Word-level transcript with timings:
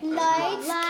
Lights, 0.00 0.68
Lights 0.68 0.87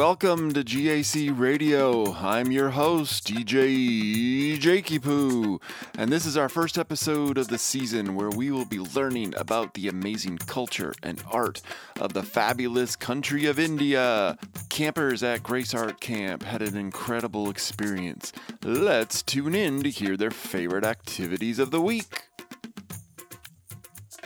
Welcome 0.00 0.54
to 0.54 0.64
GAC 0.64 1.38
Radio. 1.38 2.14
I'm 2.14 2.50
your 2.50 2.70
host, 2.70 3.26
DJ 3.26 4.58
Jakey 4.58 4.98
Poo, 4.98 5.60
and 5.98 6.10
this 6.10 6.24
is 6.24 6.38
our 6.38 6.48
first 6.48 6.78
episode 6.78 7.36
of 7.36 7.48
the 7.48 7.58
season 7.58 8.14
where 8.14 8.30
we 8.30 8.50
will 8.50 8.64
be 8.64 8.78
learning 8.78 9.34
about 9.36 9.74
the 9.74 9.88
amazing 9.88 10.38
culture 10.38 10.94
and 11.02 11.22
art 11.30 11.60
of 12.00 12.14
the 12.14 12.22
fabulous 12.22 12.96
country 12.96 13.44
of 13.44 13.58
India. 13.58 14.38
Campers 14.70 15.22
at 15.22 15.42
Grace 15.42 15.74
Art 15.74 16.00
Camp 16.00 16.44
had 16.44 16.62
an 16.62 16.78
incredible 16.78 17.50
experience. 17.50 18.32
Let's 18.64 19.20
tune 19.20 19.54
in 19.54 19.82
to 19.82 19.90
hear 19.90 20.16
their 20.16 20.30
favorite 20.30 20.86
activities 20.86 21.58
of 21.58 21.72
the 21.72 21.80
week. 21.82 22.22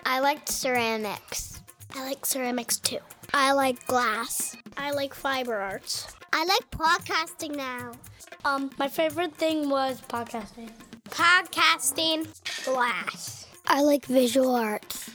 I 0.07 0.21
liked 0.21 0.49
ceramics. 0.51 1.61
I 1.97 2.05
like 2.05 2.25
ceramics 2.25 2.77
too. 2.79 3.01
I 3.33 3.51
like 3.51 3.85
glass. 3.89 4.57
I 4.77 4.91
like 4.91 5.15
fiber 5.15 5.55
arts. 5.55 6.15
I 6.33 6.45
like 6.45 6.71
podcasting 6.71 7.57
now. 7.57 7.93
Um, 8.45 8.71
my 8.79 8.89
favorite 8.89 9.35
thing 9.35 9.69
was 9.69 10.01
podcasting. 10.03 10.71
Podcasting. 11.11 12.27
Glass. 12.65 13.47
I 13.67 13.83
like 13.83 14.07
visual 14.07 14.55
arts. 14.55 15.11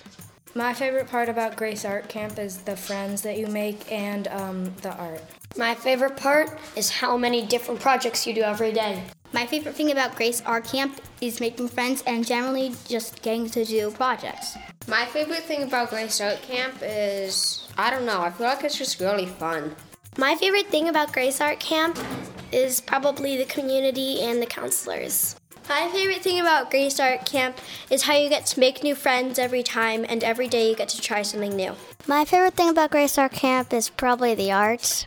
My 0.55 0.73
favorite 0.73 1.07
part 1.09 1.29
about 1.29 1.55
Grace 1.55 1.85
Art 1.85 2.09
Camp 2.09 2.39
is 2.39 2.57
the 2.59 2.75
friends 2.75 3.21
that 3.21 3.37
you 3.37 3.47
make 3.47 3.91
and 3.91 4.27
um, 4.29 4.73
the 4.81 4.93
art. 4.95 5.21
My 5.57 5.75
favorite 5.75 6.17
part 6.17 6.57
is 6.75 6.89
how 6.89 7.17
many 7.17 7.45
different 7.45 7.79
projects 7.79 8.25
you 8.25 8.33
do 8.33 8.41
every 8.41 8.71
day. 8.71 9.03
My 9.31 9.45
favorite 9.45 9.75
thing 9.75 9.91
about 9.91 10.15
Grace 10.15 10.41
Art 10.45 10.65
Camp 10.65 10.99
is 11.21 11.39
making 11.39 11.67
friends 11.67 12.03
and 12.07 12.25
generally 12.25 12.73
just 12.87 13.21
getting 13.21 13.47
to 13.51 13.63
do 13.63 13.91
projects. 13.91 14.57
My 14.87 15.05
favorite 15.05 15.43
thing 15.43 15.63
about 15.63 15.91
Grace 15.91 16.19
Art 16.19 16.41
Camp 16.41 16.75
is, 16.81 17.68
I 17.79 17.89
don't 17.89 18.05
know, 18.05 18.19
I 18.19 18.29
feel 18.29 18.45
like 18.45 18.65
it's 18.65 18.77
just 18.77 18.99
really 18.99 19.25
fun. 19.25 19.73
My 20.17 20.35
favorite 20.35 20.67
thing 20.67 20.89
about 20.89 21.13
Grace 21.13 21.39
Art 21.39 21.61
Camp 21.61 21.97
is 22.51 22.81
probably 22.81 23.37
the 23.37 23.45
community 23.45 24.19
and 24.19 24.41
the 24.41 24.45
counselors. 24.45 25.37
My 25.69 25.87
favorite 25.87 26.21
thing 26.21 26.41
about 26.41 26.71
Grace 26.71 26.99
Art 26.99 27.25
Camp 27.25 27.57
is 27.89 28.03
how 28.03 28.17
you 28.17 28.27
get 28.27 28.45
to 28.47 28.59
make 28.59 28.83
new 28.83 28.95
friends 28.95 29.39
every 29.39 29.63
time 29.63 30.05
and 30.09 30.25
every 30.25 30.49
day 30.49 30.69
you 30.69 30.75
get 30.75 30.89
to 30.89 30.99
try 30.99 31.21
something 31.21 31.55
new. 31.55 31.73
My 32.05 32.25
favorite 32.25 32.55
thing 32.55 32.67
about 32.67 32.91
Grace 32.91 33.17
Art 33.17 33.31
Camp 33.31 33.71
is 33.71 33.87
probably 33.87 34.35
the 34.35 34.51
arts. 34.51 35.05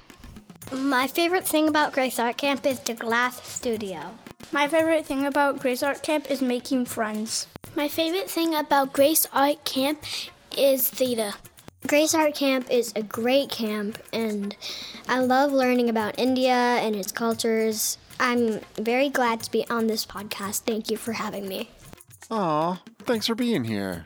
My 0.73 1.07
favorite 1.07 1.47
thing 1.47 1.69
about 1.69 1.93
Grace 1.93 2.19
Art 2.19 2.39
Camp 2.39 2.65
is 2.65 2.81
the 2.81 2.95
glass 2.95 3.47
studio. 3.47 4.01
My 4.51 4.67
favorite 4.67 5.05
thing 5.05 5.27
about 5.27 5.61
Grace 5.61 5.83
Art 5.83 6.03
Camp 6.03 6.31
is 6.31 6.41
making 6.41 6.87
friends. 6.87 7.49
My 7.77 7.89
favorite 7.89 8.31
thing 8.31 8.55
about 8.55 8.95
Grace 8.95 9.27
Art 9.35 9.63
Camp 9.67 10.03
is 10.57 10.89
theta. 10.89 11.35
Grace 11.87 12.15
Art 12.15 12.35
Camp 12.35 12.71
is 12.71 12.93
a 12.95 13.03
great 13.03 13.51
camp, 13.51 13.99
and 14.13 14.57
I 15.09 15.19
love 15.19 15.53
learning 15.53 15.91
about 15.91 16.19
India 16.19 16.53
and 16.55 16.95
its 16.95 17.11
cultures. 17.11 17.99
I'm 18.21 18.61
very 18.79 19.09
glad 19.09 19.43
to 19.43 19.51
be 19.51 19.69
on 19.69 19.89
this 19.89 20.07
podcast. 20.07 20.61
Thank 20.61 20.91
you 20.91 20.97
for 20.97 21.13
having 21.13 21.49
me. 21.49 21.71
Aw, 22.31 22.81
thanks 23.01 23.27
for 23.27 23.35
being 23.35 23.65
here. 23.65 24.05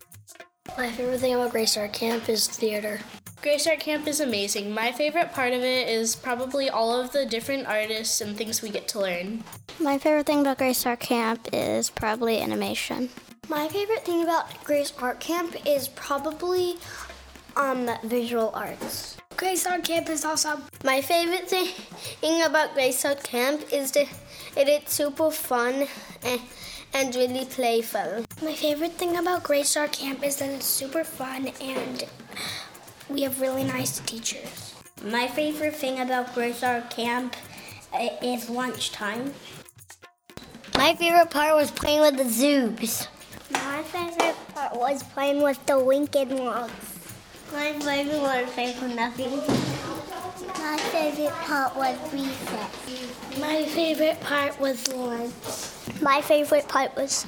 My 0.76 0.90
favorite 0.90 1.20
thing 1.20 1.34
about 1.34 1.52
Grace 1.52 1.76
Art 1.76 1.92
Camp 1.92 2.28
is 2.28 2.48
theater. 2.48 3.00
Grace 3.42 3.66
Art 3.66 3.78
Camp 3.78 4.08
is 4.08 4.20
amazing. 4.20 4.72
My 4.72 4.90
favorite 4.90 5.32
part 5.32 5.52
of 5.52 5.60
it 5.62 5.88
is 5.88 6.16
probably 6.16 6.70
all 6.70 6.98
of 6.98 7.12
the 7.12 7.26
different 7.26 7.66
artists 7.66 8.20
and 8.20 8.36
things 8.36 8.62
we 8.62 8.70
get 8.70 8.88
to 8.88 9.00
learn. 9.00 9.44
My 9.78 9.98
favorite 9.98 10.26
thing 10.26 10.40
about 10.40 10.58
Grace 10.58 10.84
Art 10.86 11.00
Camp 11.00 11.46
is 11.52 11.90
probably 11.90 12.40
animation. 12.40 13.10
My 13.48 13.68
favorite 13.68 14.04
thing 14.04 14.24
about 14.24 14.64
Grace 14.64 14.92
Art 14.98 15.20
Camp 15.20 15.54
is 15.64 15.86
probably 15.86 16.78
um, 17.56 17.90
visual 18.04 18.50
arts. 18.54 19.16
Art 19.66 19.84
Camp 19.84 20.08
is 20.08 20.24
awesome. 20.24 20.62
My 20.84 21.00
favorite 21.00 21.48
thing 21.48 21.68
about 22.42 22.74
Art 23.04 23.22
Camp 23.22 23.62
is 23.72 23.92
that 23.92 24.08
it 24.56 24.68
is 24.68 24.88
super 24.88 25.30
fun 25.30 25.86
and, 26.22 26.40
and 26.94 27.14
really 27.14 27.44
playful. 27.44 28.24
My 28.42 28.54
favorite 28.54 28.92
thing 28.92 29.16
about 29.16 29.42
Grace 29.42 29.76
Art 29.76 29.92
Camp 29.92 30.24
is 30.24 30.36
that 30.36 30.50
it's 30.50 30.66
super 30.66 31.04
fun 31.04 31.48
and 31.60 32.04
we 33.08 33.22
have 33.22 33.40
really 33.40 33.64
nice 33.64 33.98
teachers. 34.00 34.74
My 35.04 35.28
favorite 35.28 35.76
thing 35.76 36.00
about 36.00 36.34
Grace 36.34 36.62
Art 36.62 36.88
Camp 36.90 37.36
is 38.22 38.48
lunchtime. 38.48 39.34
My 40.76 40.94
favorite 40.94 41.30
part 41.30 41.54
was 41.54 41.70
playing 41.70 42.00
with 42.00 42.16
the 42.16 42.28
zoos. 42.28 43.08
My 43.50 43.82
favorite 43.82 44.36
part 44.54 44.76
was 44.76 45.02
playing 45.02 45.42
with 45.42 45.64
the 45.66 45.76
Lincoln 45.76 46.36
Logs. 46.36 46.95
My 47.52 47.72
favorite 47.78 48.20
was 48.20 48.50
playing 48.52 48.80
with 48.82 48.94
nothing. 48.96 49.38
My 50.58 50.76
favorite 50.78 51.32
part 51.32 51.76
was 51.76 51.96
recess. 52.12 53.38
My 53.40 53.64
favorite 53.64 54.20
part 54.20 54.60
was 54.60 54.92
lunch. 54.92 55.32
My 56.02 56.20
favorite 56.20 56.68
part 56.68 56.94
was 56.96 57.26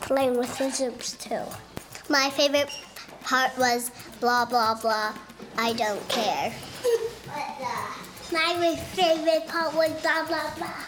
playing 0.00 0.38
with 0.38 0.56
the 0.58 0.64
zooms 0.64 1.18
too. 1.20 1.44
My 2.08 2.30
favorite 2.30 2.70
part 3.22 3.56
was 3.58 3.90
blah 4.20 4.44
blah 4.46 4.74
blah. 4.80 5.14
I 5.58 5.72
don't 5.74 6.08
care. 6.08 6.52
My 8.32 8.76
favorite 8.94 9.46
part 9.48 9.74
was 9.74 9.90
blah 10.02 10.26
blah 10.26 10.54
blah. 10.56 10.84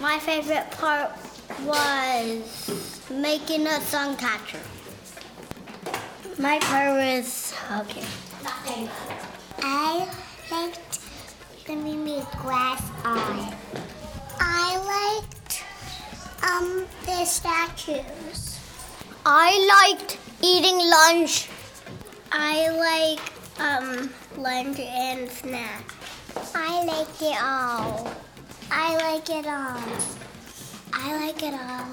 My 0.00 0.18
favorite 0.18 0.70
part 0.72 1.10
was 1.64 3.08
making 3.10 3.66
a 3.66 3.80
sun 3.80 4.16
catcher. 4.16 4.60
My 6.40 6.58
part 6.58 6.96
was 6.96 7.52
okay. 7.80 8.02
I 9.62 10.08
liked 10.50 11.00
the 11.66 11.76
Mimi 11.76 12.22
glass 12.40 12.80
eye. 13.04 13.54
I 14.40 15.20
liked 15.20 15.62
um 16.42 16.86
the 17.04 17.26
statues. 17.26 18.58
I 19.26 19.50
liked 19.68 20.16
eating 20.42 20.78
lunch. 20.78 21.50
I 22.32 22.70
like 22.88 23.60
um 23.60 24.10
lunch 24.38 24.80
and 24.80 25.28
snack. 25.28 25.92
I 26.54 26.84
like 26.84 27.20
it 27.20 27.36
all. 27.42 28.10
I 28.70 28.96
like 28.96 29.28
it 29.28 29.46
all. 29.46 29.82
I 30.94 31.16
like 31.20 31.42
it 31.42 31.52
all. 31.52 31.86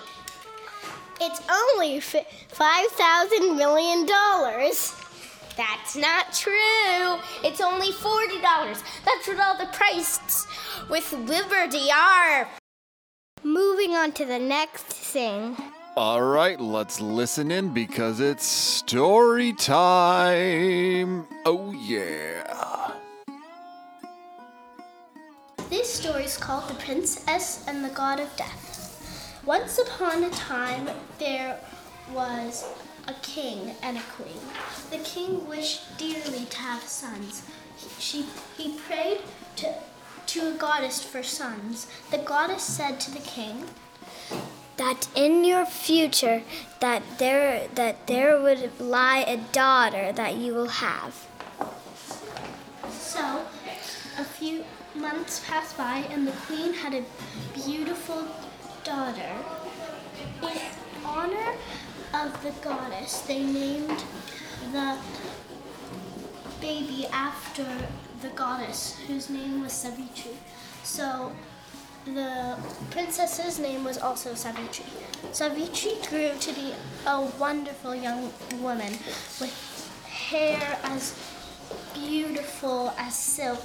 It's 1.21 1.41
only 1.49 1.99
five 1.99 2.87
thousand 2.87 3.55
million 3.55 4.05
dollars. 4.05 4.93
That's 5.55 5.95
not 5.95 6.33
true. 6.33 7.17
It's 7.43 7.61
only 7.61 7.91
$40. 7.91 8.83
That's 9.05 9.27
what 9.27 9.39
all 9.39 9.57
the 9.57 9.65
prices 9.73 10.45
with 10.87 11.11
Liberty 11.13 11.89
are. 11.91 12.47
Moving 13.43 13.95
on 13.95 14.11
to 14.13 14.25
the 14.25 14.37
next 14.37 14.85
thing. 14.85 15.57
All 15.95 16.21
right, 16.21 16.59
let's 16.59 17.01
listen 17.01 17.49
in 17.49 17.73
because 17.73 18.19
it's 18.19 18.45
story 18.45 19.53
time. 19.53 21.25
Oh, 21.43 21.71
yeah. 21.71 22.93
This 25.69 25.93
story 25.93 26.23
is 26.23 26.37
called 26.37 26.69
The 26.69 26.75
Princess 26.75 27.65
and 27.67 27.83
the 27.83 27.89
God 27.89 28.21
of 28.21 28.33
Death. 28.37 29.41
Once 29.45 29.77
upon 29.77 30.23
a 30.23 30.29
time, 30.29 30.89
there 31.19 31.59
was 32.13 32.65
a 33.05 33.13
king 33.15 33.75
and 33.83 33.97
a 33.97 34.01
queen. 34.15 34.39
The 34.91 34.99
king 34.99 35.45
wished 35.45 35.97
dearly 35.97 36.45
to 36.45 36.57
have 36.59 36.83
sons. 36.83 37.43
He, 37.75 37.89
she, 37.99 38.25
he 38.55 38.77
prayed 38.79 39.19
to, 39.57 39.73
to 40.27 40.55
a 40.55 40.57
goddess 40.57 41.03
for 41.03 41.21
sons. 41.21 41.87
The 42.11 42.19
goddess 42.19 42.63
said 42.63 43.01
to 43.01 43.11
the 43.11 43.19
king, 43.19 43.65
that 44.77 45.09
in 45.15 45.43
your 45.43 45.65
future 45.65 46.43
that 46.79 47.01
there 47.17 47.67
that 47.73 48.05
there 48.05 48.39
would 48.39 48.79
lie 48.79 49.25
a 49.27 49.37
daughter 49.51 50.13
that 50.13 50.35
you 50.35 50.53
will 50.53 50.67
have. 50.67 51.27
So, 52.91 53.41
a 54.19 54.23
few 54.23 54.63
months 54.97 55.43
passed 55.47 55.77
by 55.77 56.05
and 56.09 56.27
the 56.27 56.31
queen 56.31 56.73
had 56.73 56.93
a 56.93 57.03
beautiful 57.53 58.27
daughter. 58.83 59.33
In 60.41 61.05
honor 61.05 61.53
of 62.13 62.43
the 62.43 62.51
goddess, 62.61 63.21
they 63.21 63.43
named 63.43 64.03
the 64.71 64.97
baby 66.59 67.07
after 67.11 67.65
the 68.21 68.29
goddess, 68.29 68.97
whose 69.07 69.29
name 69.29 69.61
was 69.61 69.73
Savitri. 69.73 70.31
So 70.83 71.31
the 72.05 72.57
princess's 72.89 73.59
name 73.59 73.83
was 73.83 73.97
also 73.97 74.33
Savitri. 74.33 74.85
Savitri 75.31 75.93
grew 76.09 76.31
to 76.39 76.53
be 76.53 76.73
a 77.05 77.21
wonderful 77.39 77.93
young 77.95 78.31
woman 78.61 78.93
with 79.39 79.53
hair 80.05 80.79
as 80.83 81.13
beautiful 81.93 82.93
as 82.97 83.15
silk, 83.15 83.61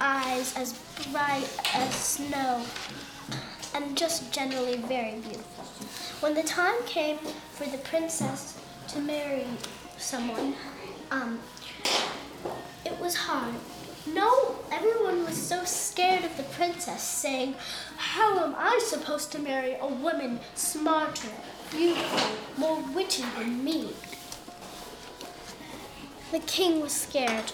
eyes 0.00 0.56
as 0.56 0.72
bright 1.12 1.48
as 1.74 1.94
snow, 1.94 2.64
and 3.74 3.96
just 3.96 4.32
generally 4.32 4.76
very 4.76 5.18
beautiful. 5.20 5.64
When 6.20 6.34
the 6.34 6.42
time 6.42 6.82
came 6.86 7.18
for 7.52 7.66
the 7.66 7.78
princess 7.78 8.58
to 8.88 9.00
marry 9.00 9.46
someone, 9.98 10.54
um, 11.10 11.38
it 12.84 12.98
was 12.98 13.14
hard. 13.14 13.54
No, 14.06 14.56
everyone 14.72 15.24
was 15.24 15.36
so 15.36 15.64
scared 15.64 16.24
of 16.24 16.36
the 16.36 16.42
princess, 16.44 17.02
saying, 17.02 17.54
How 17.96 18.42
am 18.42 18.54
I 18.56 18.80
supposed 18.82 19.30
to 19.32 19.38
marry 19.38 19.76
a 19.80 19.86
woman 19.86 20.40
smarter, 20.54 21.28
beautiful, 21.70 22.30
more 22.56 22.82
witty 22.94 23.24
than 23.38 23.62
me? 23.62 23.92
The 26.32 26.38
king 26.40 26.80
was 26.80 26.92
scared. 26.92 27.52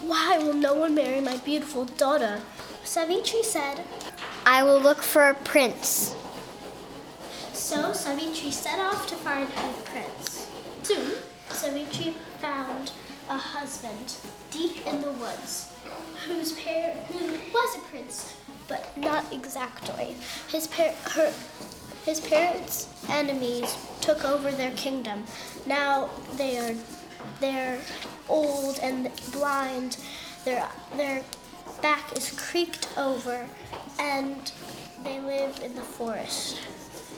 Why 0.00 0.38
will 0.38 0.54
no 0.54 0.74
one 0.74 0.94
marry 0.94 1.20
my 1.20 1.36
beautiful 1.38 1.84
daughter? 1.84 2.40
Savitri 2.84 3.42
said, 3.42 3.84
I 4.46 4.62
will 4.62 4.80
look 4.80 5.02
for 5.02 5.28
a 5.28 5.34
prince. 5.34 6.14
So 7.52 7.92
Savitri 7.92 8.50
set 8.50 8.78
off 8.78 9.06
to 9.08 9.16
find 9.16 9.48
a 9.48 9.72
prince. 9.90 10.48
Soon, 10.82 11.16
Savitri 11.50 12.14
found 12.40 12.92
a 13.28 13.36
husband 13.36 14.14
deep 14.50 14.86
in 14.86 15.02
the 15.02 15.12
woods 15.12 15.70
whose 16.26 16.52
par- 16.52 16.94
who 17.12 17.32
was 17.52 17.76
a 17.76 17.80
prince, 17.90 18.34
but 18.68 18.96
not 18.96 19.24
exactly. 19.32 20.16
His, 20.48 20.66
par- 20.68 20.94
her, 21.12 21.32
his 22.06 22.20
parents' 22.20 22.88
enemies 23.10 23.76
took 24.00 24.24
over 24.24 24.50
their 24.50 24.72
kingdom. 24.72 25.24
Now 25.66 26.08
they 26.36 26.56
are 26.58 26.74
they're 27.40 27.80
old 28.28 28.78
and 28.82 29.10
blind. 29.32 29.98
Their 30.44 30.68
their 30.96 31.22
back 31.82 32.16
is 32.16 32.30
creaked 32.38 32.88
over, 32.96 33.46
and 33.98 34.52
they 35.04 35.20
live 35.20 35.60
in 35.62 35.74
the 35.74 35.82
forest. 35.82 36.58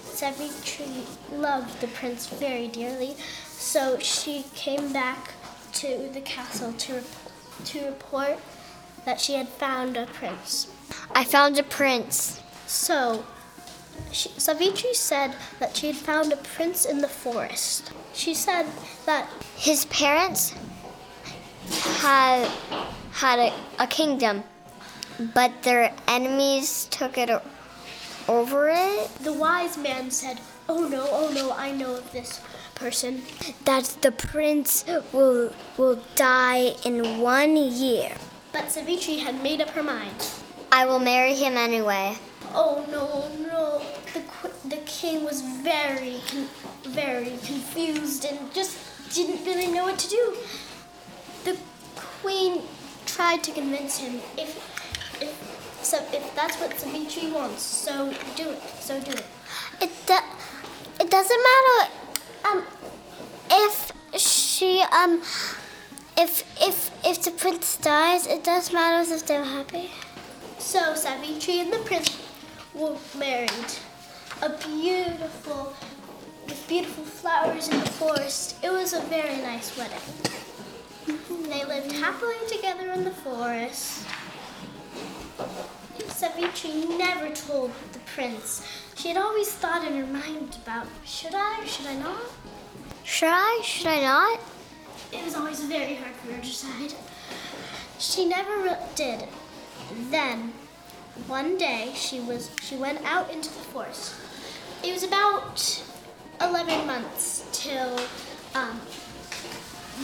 Savitri 0.05 1.05
loved 1.33 1.81
the 1.81 1.87
prince 1.87 2.27
very 2.27 2.69
dearly, 2.69 3.17
so 3.47 3.99
she 3.99 4.45
came 4.55 4.93
back 4.93 5.33
to 5.73 6.11
the 6.13 6.21
castle 6.21 6.73
to, 6.75 7.03
to 7.65 7.87
report 7.87 8.39
that 9.05 9.21
she 9.21 9.35
had 9.35 9.49
found 9.49 9.97
a 9.97 10.07
prince. 10.07 10.71
I 11.15 11.25
found 11.25 11.59
a 11.59 11.63
prince. 11.63 12.43
So, 12.67 13.25
she, 14.13 14.29
Savitri 14.31 14.95
said 14.95 15.35
that 15.59 15.77
she 15.77 15.87
had 15.87 15.97
found 15.97 16.33
a 16.33 16.37
prince 16.37 16.85
in 16.85 16.99
the 16.99 17.09
forest. 17.09 17.93
She 18.13 18.35
said 18.35 18.67
that 19.07 19.29
his 19.57 19.87
parents 19.87 20.55
had 21.71 22.49
had 23.13 23.39
a, 23.39 23.53
a 23.79 23.87
kingdom, 23.87 24.43
but 25.35 25.63
their 25.63 25.93
enemies 26.09 26.87
took 26.91 27.19
it 27.19 27.31
over 28.29 28.69
it. 28.69 29.15
The 29.21 29.33
wise 29.33 29.77
man 29.77 30.11
said, 30.11 30.41
"Oh 30.69 30.89
no, 30.89 31.07
oh 31.11 31.31
no, 31.33 31.53
I 31.53 31.73
know 31.73 31.97
of 31.97 32.11
this 32.13 32.41
person. 32.75 33.23
That 33.65 33.85
the 34.01 34.13
prince 34.13 34.85
will 35.13 35.53
will 35.77 36.01
die 36.15 36.75
in 36.85 37.21
one 37.21 37.57
year." 37.57 38.13
But 38.53 38.71
Savitri 38.73 39.19
had 39.19 39.43
made 39.43 39.61
up 39.61 39.71
her 39.71 39.83
mind. 39.83 40.27
I 40.73 40.87
will 40.87 40.99
marry 40.99 41.35
him 41.35 41.57
anyway. 41.57 42.19
Oh 42.55 42.85
no, 42.91 43.29
no! 43.47 43.83
The 44.15 44.23
the 44.69 44.83
king 44.87 45.25
was 45.25 45.41
very, 45.43 46.21
very 46.85 47.37
confused 47.45 48.25
and 48.25 48.53
just 48.53 48.77
didn't 49.15 49.45
really 49.45 49.67
know 49.67 49.85
what 49.85 49.99
to 49.99 50.09
do. 50.09 50.37
Queen 52.23 52.63
tried 53.07 53.43
to 53.45 53.53
convince 53.53 53.99
him 53.99 54.21
if 54.37 54.51
if 55.21 55.33
so 55.83 55.97
if 56.13 56.35
that's 56.35 56.57
what 56.61 56.79
Savitri 56.79 57.31
wants, 57.33 57.63
so 57.63 58.13
do 58.37 58.51
it. 58.51 58.63
So 58.81 59.01
do 59.01 59.13
it. 59.13 59.25
It 59.81 59.91
do, 60.07 60.19
it 61.01 61.11
doesn't 61.11 61.43
matter 61.51 61.91
um 62.45 62.65
if 63.51 63.93
she 64.17 64.83
um 64.93 65.23
if 66.17 66.45
if 66.61 66.91
if 67.05 67.23
the 67.23 67.31
prince 67.31 67.77
dies, 67.79 68.27
it 68.27 68.45
does 68.45 68.73
matter 68.73 69.15
if 69.15 69.27
they're 69.27 69.45
happy. 69.45 69.91
So 70.59 70.95
Savitri 70.95 71.61
and 71.61 71.73
the 71.73 71.79
prince 71.79 72.17
were 72.75 72.97
married. 73.19 73.73
A 74.43 74.51
beautiful 74.51 75.75
with 76.47 76.69
beautiful 76.69 77.05
flowers 77.05 77.69
in 77.69 77.79
the 77.81 77.91
forest. 77.91 78.57
It 78.63 78.71
was 78.71 78.93
a 78.93 79.01
very 79.03 79.37
nice 79.37 79.77
wedding. 79.77 80.40
They 81.07 81.65
lived 81.65 81.93
happily 81.93 82.37
together 82.49 82.91
in 82.93 83.05
the 83.05 83.11
forest. 83.11 84.07
Savitri 86.09 86.99
never 86.99 87.35
told 87.35 87.73
the 87.93 87.99
prince. 88.01 88.67
She 88.97 89.09
had 89.09 89.17
always 89.17 89.51
thought 89.51 89.87
in 89.87 89.97
her 89.97 90.07
mind 90.07 90.59
about 90.63 90.87
should 91.05 91.35
I, 91.35 91.65
should 91.65 91.87
I 91.87 91.97
not? 91.97 92.21
Should 93.05 93.31
I, 93.33 93.61
should 93.65 93.87
I 93.87 94.03
not? 94.03 94.41
It 95.13 95.25
was 95.25 95.35
always 95.35 95.61
very 95.65 95.95
hard 95.95 96.15
for 96.17 96.33
her 96.33 96.41
to 96.41 96.47
decide. 96.47 96.95
She 97.99 98.27
never 98.27 98.79
did. 98.95 99.27
Then, 100.11 100.53
one 101.27 101.59
day, 101.59 101.93
she 101.95 102.21
was 102.21 102.51
she 102.63 102.77
went 102.77 103.05
out 103.05 103.31
into 103.33 103.49
the 103.49 103.65
forest. 103.73 104.15
It 104.85 104.93
was 104.93 105.03
about 105.03 105.83
11 106.41 106.87
months 106.87 107.47
till 107.53 107.99
um, 108.55 108.81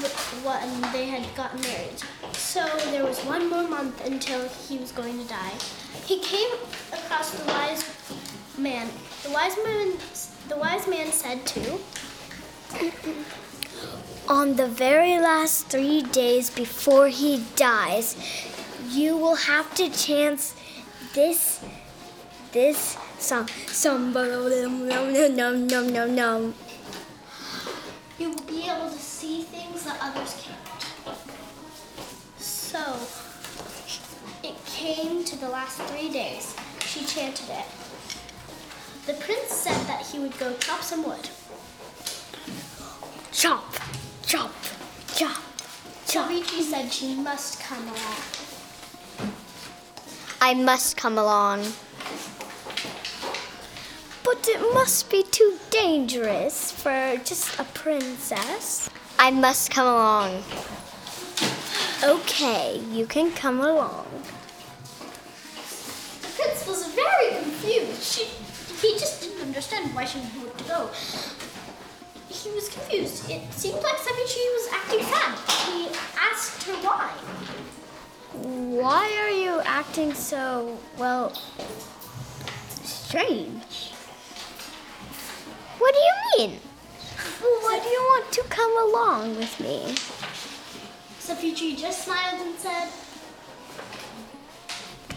when 0.02 0.92
they 0.92 1.06
had 1.06 1.24
gotten 1.34 1.60
married. 1.60 2.00
So 2.32 2.64
there 2.90 3.04
was 3.04 3.18
one 3.20 3.48
more 3.48 3.66
month 3.68 4.04
until 4.06 4.48
he 4.48 4.78
was 4.78 4.92
going 4.92 5.18
to 5.22 5.28
die. 5.28 5.52
He 6.04 6.20
came 6.20 6.50
across 6.92 7.30
the 7.30 7.44
wise 7.46 7.84
man. 8.58 8.88
The 9.22 9.30
wise 9.30 9.56
man, 9.64 9.92
the 10.48 10.56
wise 10.56 10.86
man 10.86 11.12
said 11.12 11.46
to. 11.46 11.78
On 14.28 14.56
the 14.56 14.66
very 14.66 15.18
last 15.18 15.68
three 15.68 16.02
days 16.02 16.50
before 16.50 17.08
he 17.08 17.44
dies, 17.54 18.16
you 18.90 19.16
will 19.16 19.36
have 19.36 19.74
to 19.74 19.88
chant 19.90 20.52
this 21.14 21.64
this 22.52 22.96
song. 23.18 23.48
Some 23.68 24.12
num 24.12 24.88
num 24.88 25.66
num 25.66 25.92
num 25.92 26.14
num. 26.14 26.54
You 28.18 28.30
will 28.30 28.42
be 28.46 28.68
able 28.68 28.88
to 28.88 28.98
see 28.98 29.42
things 29.42 29.84
that 29.84 29.98
others 30.00 30.42
can't. 30.42 31.16
So 32.38 32.96
it 34.42 34.56
came 34.64 35.24
to 35.24 35.36
the 35.36 35.48
last 35.48 35.80
three 35.82 36.08
days. 36.08 36.56
She 36.80 37.04
chanted 37.04 37.50
it. 37.50 37.66
The 39.06 39.14
prince 39.14 39.50
said 39.52 39.86
that 39.86 40.06
he 40.06 40.18
would 40.18 40.36
go 40.38 40.54
chop 40.56 40.82
some 40.82 41.04
wood. 41.04 41.28
Chop, 43.32 43.74
chop, 44.24 44.52
chop, 45.14 45.42
chop. 46.06 46.28
Savitri 46.28 46.62
said 46.62 46.90
she 46.90 47.14
must 47.14 47.60
come 47.60 47.82
along. 47.82 48.16
I 50.40 50.54
must 50.54 50.96
come 50.96 51.18
along. 51.18 51.66
But 54.26 54.48
it 54.48 54.60
must 54.74 55.08
be 55.08 55.22
too 55.22 55.56
dangerous 55.70 56.72
for 56.72 57.16
just 57.24 57.60
a 57.60 57.64
princess. 57.64 58.90
I 59.20 59.30
must 59.30 59.70
come 59.70 59.86
along. 59.86 60.42
Okay, 62.02 62.82
you 62.90 63.06
can 63.06 63.30
come 63.30 63.60
along. 63.60 64.06
The 66.22 66.28
prince 66.34 66.66
was 66.66 66.92
very 66.92 67.40
confused. 67.40 68.02
She, 68.02 68.24
he 68.84 68.98
just 68.98 69.22
didn't 69.22 69.42
understand 69.42 69.94
why 69.94 70.04
she 70.04 70.18
wanted 70.18 70.58
to 70.58 70.64
go. 70.64 70.90
He 72.28 72.50
was 72.50 72.68
confused. 72.68 73.30
It 73.30 73.54
seemed 73.54 73.80
like 73.80 73.96
Savitri 73.96 74.42
was 74.58 74.68
acting 74.72 75.02
sad. 75.02 75.38
He 75.68 75.88
asked 76.20 76.64
her 76.64 76.74
why. 76.82 77.12
Why 78.42 79.06
are 79.20 79.30
you 79.30 79.60
acting 79.60 80.14
so, 80.14 80.76
well, 80.98 81.32
strange? 82.82 83.85
What 85.78 85.94
do 85.94 86.00
you 86.00 86.48
mean? 86.48 86.60
Well, 87.42 87.58
why 87.62 87.80
do 87.82 87.88
you 87.88 88.00
want 88.00 88.32
to 88.32 88.42
come 88.44 88.88
along 88.88 89.36
with 89.36 89.60
me? 89.60 89.94
Savitri 91.18 91.74
just 91.76 92.04
smiled 92.04 92.40
and 92.40 92.58
said, 92.58 92.88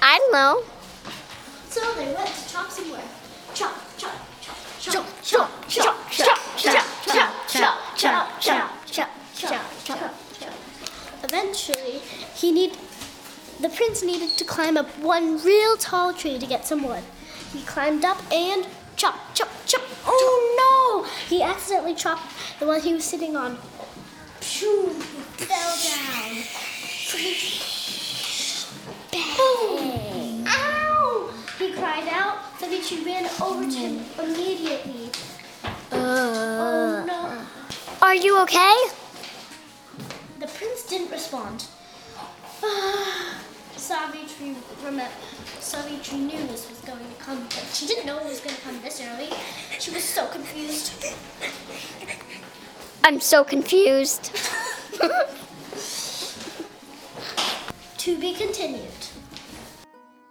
I 0.02 0.18
don't 0.18 0.32
know. 0.32 0.64
So 1.70 1.82
they 1.94 2.14
went 2.14 2.28
to 2.28 2.50
chop 2.50 2.70
some 2.70 2.90
wood. 2.90 3.02
Chop, 3.54 3.76
chop, 3.98 4.14
chop, 4.82 5.06
chop, 5.22 5.50
chop, 5.68 5.70
chop, 5.70 6.10
chop, 6.12 6.58
chop, 6.58 7.34
chop, 7.48 7.96
chop, 7.98 8.42
chop, 8.42 8.42
chop, 8.42 9.10
chop, 9.36 9.86
chop, 9.86 10.14
chop. 10.40 10.54
Eventually, 11.24 12.02
he 12.36 12.52
need 12.52 12.78
the 13.60 13.70
prince 13.70 14.04
needed 14.04 14.38
to 14.38 14.46
climb 14.46 14.78
up 14.78 14.88
one 15.00 15.44
real 15.44 15.76
tall 15.76 16.14
tree 16.14 16.40
to 16.40 16.46
get 16.46 16.66
some 16.66 16.84
wood. 16.84 17.04
He 17.54 17.62
climbed 17.64 18.06
up 18.06 18.20
and 18.32 18.66
chop, 19.00 19.16
chop, 19.34 19.48
chop. 19.66 19.82
Oh 20.06 20.38
no! 20.60 21.10
He 21.30 21.42
accidentally 21.42 21.96
chopped 21.96 22.34
the 22.60 22.68
one 22.68 22.82
he 22.82 22.94
was 22.94 23.06
sitting 23.06 23.38
on. 23.38 23.56
Phew, 24.42 24.90
fell 24.90 25.76
down. 25.88 26.44
Boom! 29.38 30.44
Ow! 30.48 31.34
He 31.58 31.72
cried 31.72 32.10
out. 32.10 32.60
Savitri 32.60 33.06
ran 33.06 33.26
over 33.42 33.64
to 33.64 33.78
him 33.78 34.04
immediately. 34.22 35.10
Uh. 35.64 35.96
oh 35.96 37.06
no! 37.08 37.42
Are 38.02 38.16
you 38.16 38.38
okay? 38.44 38.76
The 40.40 40.48
prince 40.48 40.84
didn't 40.84 41.10
respond. 41.10 41.68
Savitri 43.90 44.56
remember 44.86 45.12
Savitri 45.60 46.20
knew 46.20 46.46
this 46.46 46.70
was 46.70 46.80
going 46.82 47.00
to 47.00 47.16
come, 47.16 47.44
but 47.46 47.68
she 47.74 47.88
didn't 47.88 48.06
know 48.06 48.20
it 48.20 48.26
was 48.26 48.40
going 48.40 48.56
to 48.56 48.62
come 48.62 48.80
this 48.84 49.02
early. 49.02 49.30
She 49.80 49.90
was 49.90 50.04
so 50.04 50.28
confused. 50.28 50.94
I'm 53.04 53.20
so 53.20 53.44
confused. 53.44 54.32
to 57.98 58.20
be 58.20 58.36
continued. 58.36 58.94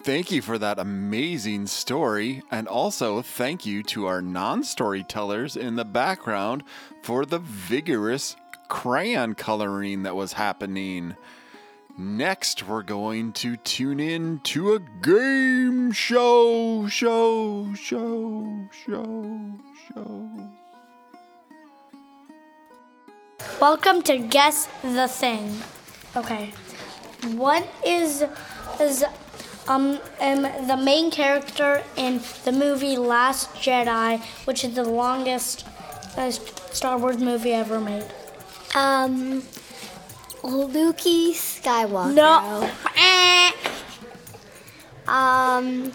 Thank 0.05 0.31
you 0.31 0.41
for 0.41 0.57
that 0.59 0.79
amazing 0.79 1.67
story, 1.67 2.45
and 2.53 2.69
also 2.69 3.23
thank 3.23 3.67
you 3.67 3.83
to 3.83 4.07
our 4.07 4.23
non 4.23 4.63
storytellers 4.63 5.57
in 5.57 5.75
the 5.75 5.85
background 5.85 6.63
for 7.03 7.27
the 7.27 7.41
vigorous 7.41 8.37
crayon 8.69 9.35
coloring 9.35 10.05
that 10.05 10.15
was 10.15 10.35
happening. 10.35 11.17
Next, 12.01 12.69
we're 12.69 12.85
going 12.85 13.33
to 13.33 13.57
tune 13.57 13.99
in 13.99 14.39
to 14.45 14.75
a 14.75 14.79
game 15.03 15.91
show, 15.91 16.87
show, 16.87 17.75
show, 17.75 18.69
show, 18.87 19.53
show. 19.89 20.31
Welcome 23.61 24.03
to 24.03 24.19
Guess 24.19 24.69
the 24.85 25.09
Thing. 25.09 25.53
Okay. 26.15 26.53
What 27.33 27.69
is 27.85 28.25
is 28.81 29.05
um, 29.67 29.99
um 30.21 30.43
the 30.69 30.81
main 30.81 31.11
character 31.11 31.83
in 31.97 32.21
the 32.45 32.53
movie 32.53 32.97
Last 32.97 33.53
Jedi, 33.55 34.21
which 34.47 34.63
is 34.63 34.77
the 34.77 34.85
longest 34.85 35.67
uh, 36.17 36.31
Star 36.31 36.97
Wars 36.97 37.19
movie 37.19 37.55
ever 37.55 37.81
made? 37.81 38.07
Um, 38.77 39.43
Lukey 40.43 41.33
Skywalker. 41.33 42.15
No. 42.15 42.71
Um, 45.09 45.93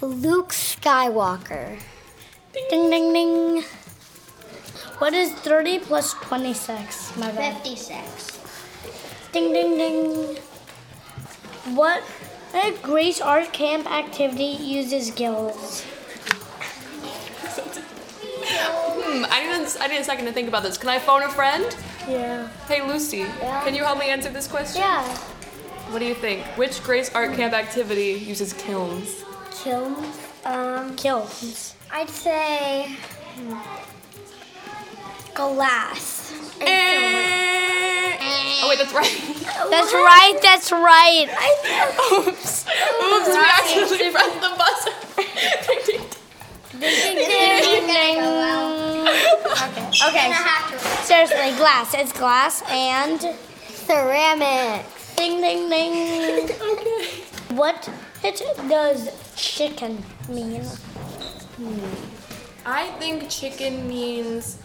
Luke 0.00 0.50
Skywalker. 0.50 1.78
Ding 2.70 2.90
ding 2.90 3.12
ding. 3.12 3.62
What 4.98 5.12
is 5.12 5.32
30 5.32 5.80
plus 5.80 6.14
26? 6.14 7.16
My 7.16 7.32
bad. 7.32 7.54
56. 7.62 8.40
Ding 9.32 9.52
ding 9.52 9.76
ding. 9.76 10.36
What 11.74 12.02
a 12.54 12.72
Grace 12.82 13.20
Art 13.20 13.52
Camp 13.52 13.90
activity 13.90 14.56
uses 14.62 15.10
gills? 15.10 15.82
Hmm, 18.46 19.24
I 19.30 19.58
need, 19.58 19.66
a, 19.66 19.82
I 19.82 19.86
need 19.88 19.98
a 20.00 20.04
second 20.04 20.26
to 20.26 20.32
think 20.32 20.48
about 20.48 20.62
this. 20.62 20.78
Can 20.78 20.90
I 20.90 20.98
phone 20.98 21.22
a 21.22 21.28
friend? 21.28 21.64
Yeah. 22.08 22.48
Hey, 22.68 22.82
Lucy, 22.82 23.18
Yeah. 23.40 23.62
can 23.64 23.74
you 23.74 23.82
help 23.84 23.98
me 23.98 24.08
answer 24.10 24.30
this 24.30 24.46
question? 24.46 24.80
Yeah. 24.82 25.04
What 25.90 25.98
do 26.00 26.04
you 26.06 26.14
think? 26.14 26.44
Which 26.56 26.82
Grace 26.82 27.10
Art 27.14 27.34
Camp 27.34 27.52
activity 27.54 28.12
uses 28.12 28.52
kilns? 28.52 29.24
Kilns. 29.62 30.16
Um, 30.44 30.94
Kills. 30.96 31.74
I'd 31.92 32.10
say 32.10 32.96
glass. 35.34 36.32
Oh, 38.62 38.68
wait, 38.68 38.78
that's 38.78 38.92
right. 38.94 39.20
That's 39.70 39.92
right. 39.92 40.38
That's 40.42 40.72
right. 40.72 41.26
Oops. 42.12 42.66
Oops, 42.66 43.28
we 43.28 43.34
actually 43.36 44.10
pressed 44.10 44.40
the 44.40 44.52
buzzer. 44.58 46.08
Okay. 49.64 49.88
Okay. 50.08 50.34
Seriously, 51.02 51.56
glass. 51.56 51.94
It's 51.94 52.12
glass 52.12 52.62
and 52.68 53.20
ceramic. 53.68 54.84
Ding 55.16 55.40
ding 55.40 55.68
ding. 55.70 56.50
okay. 56.50 57.22
What 57.54 57.88
it 58.24 58.42
does 58.68 59.08
chicken 59.36 60.02
mean? 60.28 60.62
I 62.66 62.88
think 62.98 63.28
chicken 63.30 63.86
means 63.86 64.58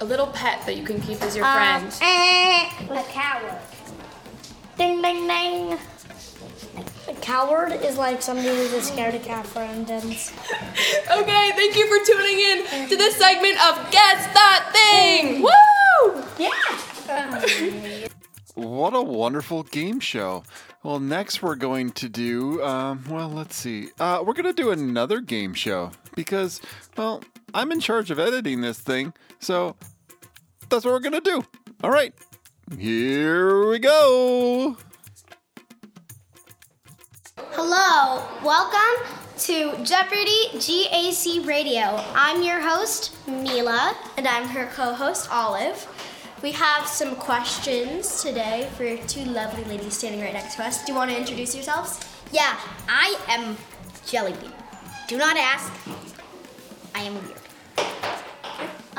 a 0.00 0.04
little 0.04 0.28
pet 0.28 0.64
that 0.66 0.76
you 0.76 0.84
can 0.84 1.00
keep 1.00 1.20
as 1.22 1.34
your 1.34 1.44
Uh, 1.46 1.54
friend. 1.80 1.92
A 2.90 3.02
coward. 3.10 3.58
Ding 4.78 5.02
ding 5.02 5.26
ding. 5.26 5.78
A 7.16 7.20
coward 7.20 7.72
is 7.72 7.96
like 7.96 8.20
somebody 8.20 8.48
who's 8.48 8.70
just 8.70 8.92
scared 8.92 9.14
of 9.14 9.22
cat 9.22 9.46
for 9.46 9.62
instance. 9.62 10.32
Okay, 11.10 11.52
thank 11.54 11.76
you 11.76 11.86
for 11.86 12.04
tuning 12.04 12.38
in 12.38 12.88
to 12.88 12.96
this 12.96 13.16
segment 13.16 13.54
of 13.66 13.90
Guess 13.90 14.26
That 14.34 14.70
Thing! 14.72 15.42
Woo! 15.42 16.24
Yeah! 16.38 18.06
What 18.54 18.94
a 18.94 19.02
wonderful 19.02 19.62
game 19.64 20.00
show. 20.00 20.42
Well, 20.82 21.00
next 21.00 21.42
we're 21.42 21.56
going 21.56 21.90
to 21.92 22.08
do, 22.08 22.62
um, 22.62 23.04
well, 23.08 23.28
let's 23.28 23.56
see. 23.56 23.88
Uh, 23.98 24.22
we're 24.24 24.34
going 24.34 24.44
to 24.46 24.52
do 24.52 24.70
another 24.70 25.20
game 25.20 25.54
show 25.54 25.92
because, 26.14 26.60
well, 26.96 27.22
I'm 27.54 27.72
in 27.72 27.80
charge 27.80 28.10
of 28.10 28.18
editing 28.18 28.60
this 28.60 28.78
thing. 28.78 29.12
So 29.40 29.76
that's 30.68 30.84
what 30.84 30.92
we're 30.92 31.00
going 31.00 31.12
to 31.12 31.20
do. 31.20 31.44
All 31.82 31.90
right. 31.90 32.14
Here 32.78 33.68
we 33.68 33.78
go. 33.78 34.76
Hello, 37.58 38.22
welcome 38.44 39.16
to 39.38 39.82
Jeopardy 39.82 40.50
GAC 40.56 41.46
Radio. 41.46 42.04
I'm 42.14 42.42
your 42.42 42.60
host, 42.60 43.16
Mila, 43.26 43.96
and 44.18 44.28
I'm 44.28 44.46
her 44.48 44.66
co 44.74 44.92
host, 44.92 45.30
Olive. 45.32 45.88
We 46.42 46.52
have 46.52 46.86
some 46.86 47.16
questions 47.16 48.22
today 48.22 48.68
for 48.76 48.98
two 49.08 49.24
lovely 49.24 49.64
ladies 49.64 49.96
standing 49.96 50.20
right 50.20 50.34
next 50.34 50.56
to 50.56 50.64
us. 50.64 50.84
Do 50.84 50.92
you 50.92 50.98
want 50.98 51.10
to 51.12 51.16
introduce 51.16 51.54
yourselves? 51.54 51.98
Yeah, 52.30 52.60
I 52.90 53.16
am 53.28 53.56
Jellybean. 54.04 54.52
Do 55.08 55.16
not 55.16 55.38
ask. 55.38 55.72
I 56.94 57.04
am 57.04 57.14
weird. 57.14 57.40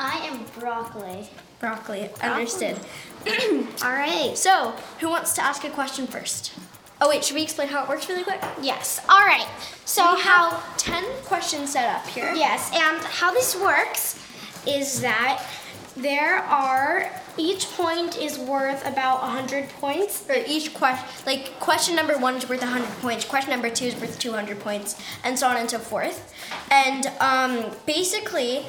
I 0.00 0.18
am 0.26 0.44
Broccoli. 0.58 1.28
Broccoli. 1.60 2.10
Understood. 2.20 2.76
All 3.84 3.92
right, 3.92 4.32
so 4.36 4.74
who 4.98 5.08
wants 5.08 5.32
to 5.34 5.44
ask 5.44 5.62
a 5.62 5.70
question 5.70 6.08
first? 6.08 6.54
Oh 7.00 7.08
wait, 7.08 7.24
should 7.24 7.36
we 7.36 7.42
explain 7.42 7.68
how 7.68 7.84
it 7.84 7.88
works 7.88 8.08
really 8.08 8.24
quick? 8.24 8.42
Yes. 8.60 9.00
All 9.08 9.20
right. 9.20 9.46
So 9.84 10.14
we 10.14 10.22
how 10.22 10.50
have 10.50 10.76
ten 10.76 11.04
questions 11.24 11.72
set 11.72 11.94
up 11.94 12.06
here. 12.08 12.32
Yes, 12.34 12.70
and 12.74 12.98
how 13.04 13.32
this 13.32 13.54
works 13.56 14.24
is 14.66 15.00
that 15.00 15.44
there 15.96 16.38
are 16.38 17.10
each 17.36 17.66
point 17.70 18.18
is 18.18 18.38
worth 18.38 18.86
about 18.86 19.22
100 19.22 19.68
points. 19.80 20.28
Or 20.28 20.36
each 20.46 20.74
question, 20.74 21.06
like 21.24 21.58
question 21.60 21.94
number 21.94 22.18
one 22.18 22.34
is 22.34 22.48
worth 22.48 22.60
100 22.60 22.86
points, 23.00 23.24
question 23.24 23.50
number 23.50 23.70
two 23.70 23.86
is 23.86 23.94
worth 23.96 24.18
200 24.18 24.58
points, 24.60 25.00
and 25.24 25.38
so 25.38 25.46
on 25.46 25.56
and 25.56 25.70
so 25.70 25.78
forth. 25.78 26.34
And 26.70 27.06
um, 27.20 27.70
basically, 27.86 28.62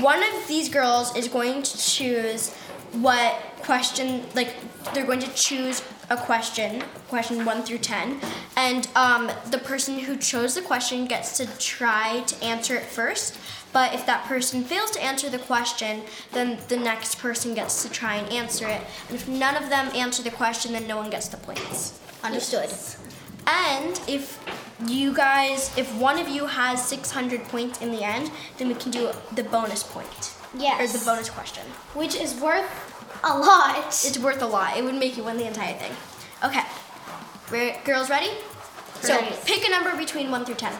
one 0.00 0.22
of 0.22 0.48
these 0.48 0.68
girls 0.68 1.14
is 1.16 1.28
going 1.28 1.62
to 1.62 1.78
choose 1.78 2.54
what 2.92 3.34
question, 3.62 4.24
like, 4.34 4.54
they're 4.94 5.06
going 5.06 5.20
to 5.20 5.32
choose 5.34 5.82
a 6.10 6.16
question, 6.16 6.82
question 7.08 7.44
one 7.44 7.62
through 7.62 7.78
10, 7.78 8.20
and 8.56 8.88
um, 8.96 9.30
the 9.50 9.58
person 9.58 10.00
who 10.00 10.16
chose 10.16 10.54
the 10.56 10.62
question 10.62 11.06
gets 11.06 11.36
to 11.36 11.46
try 11.58 12.20
to 12.26 12.44
answer 12.44 12.74
it 12.74 12.82
first. 12.82 13.38
But 13.72 13.94
if 13.94 14.04
that 14.06 14.24
person 14.24 14.64
fails 14.64 14.90
to 14.92 15.02
answer 15.02 15.30
the 15.30 15.38
question, 15.38 16.02
then 16.32 16.58
the 16.66 16.76
next 16.76 17.20
person 17.20 17.54
gets 17.54 17.82
to 17.84 17.88
try 17.88 18.16
and 18.16 18.32
answer 18.32 18.66
it. 18.66 18.82
And 19.08 19.16
if 19.16 19.28
none 19.28 19.54
of 19.54 19.70
them 19.70 19.88
answer 19.94 20.24
the 20.24 20.32
question, 20.32 20.72
then 20.72 20.88
no 20.88 20.96
one 20.96 21.10
gets 21.10 21.28
the 21.28 21.36
points. 21.36 22.00
Understood. 22.24 22.68
And 23.46 24.00
if 24.08 24.42
you 24.86 25.14
guys, 25.14 25.76
if 25.78 25.94
one 25.96 26.18
of 26.18 26.28
you 26.28 26.46
has 26.46 26.84
600 26.84 27.44
points 27.44 27.80
in 27.80 27.92
the 27.92 28.02
end, 28.02 28.32
then 28.58 28.66
we 28.66 28.74
can 28.74 28.90
do 28.90 29.10
the 29.36 29.44
bonus 29.44 29.84
point. 29.84 30.34
Yes. 30.58 30.80
Or 30.80 30.98
the 30.98 31.04
bonus 31.04 31.30
question. 31.30 31.62
Which 31.94 32.16
is 32.16 32.34
worth 32.40 32.89
a 33.24 33.38
lot. 33.38 33.88
It's 33.88 34.18
worth 34.18 34.42
a 34.42 34.46
lot. 34.46 34.76
It 34.76 34.84
would 34.84 34.94
make 34.94 35.16
you 35.16 35.24
win 35.24 35.36
the 35.36 35.46
entire 35.46 35.74
thing. 35.74 35.92
Okay. 36.44 36.62
Girls 37.84 38.08
ready? 38.10 38.30
So 39.00 39.18
pick 39.44 39.66
a 39.66 39.70
number 39.70 39.96
between 39.96 40.30
1 40.30 40.44
through 40.44 40.54
10. 40.56 40.72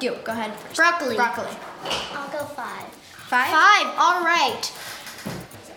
You, 0.00 0.16
go 0.24 0.32
ahead 0.32 0.54
first. 0.58 0.76
Broccoli. 0.76 1.16
Broccoli. 1.16 1.48
I'll 2.12 2.30
go 2.30 2.44
five. 2.44 2.84
Five? 3.28 3.48
Five. 3.48 3.94
All 3.98 4.22
right. 4.24 4.64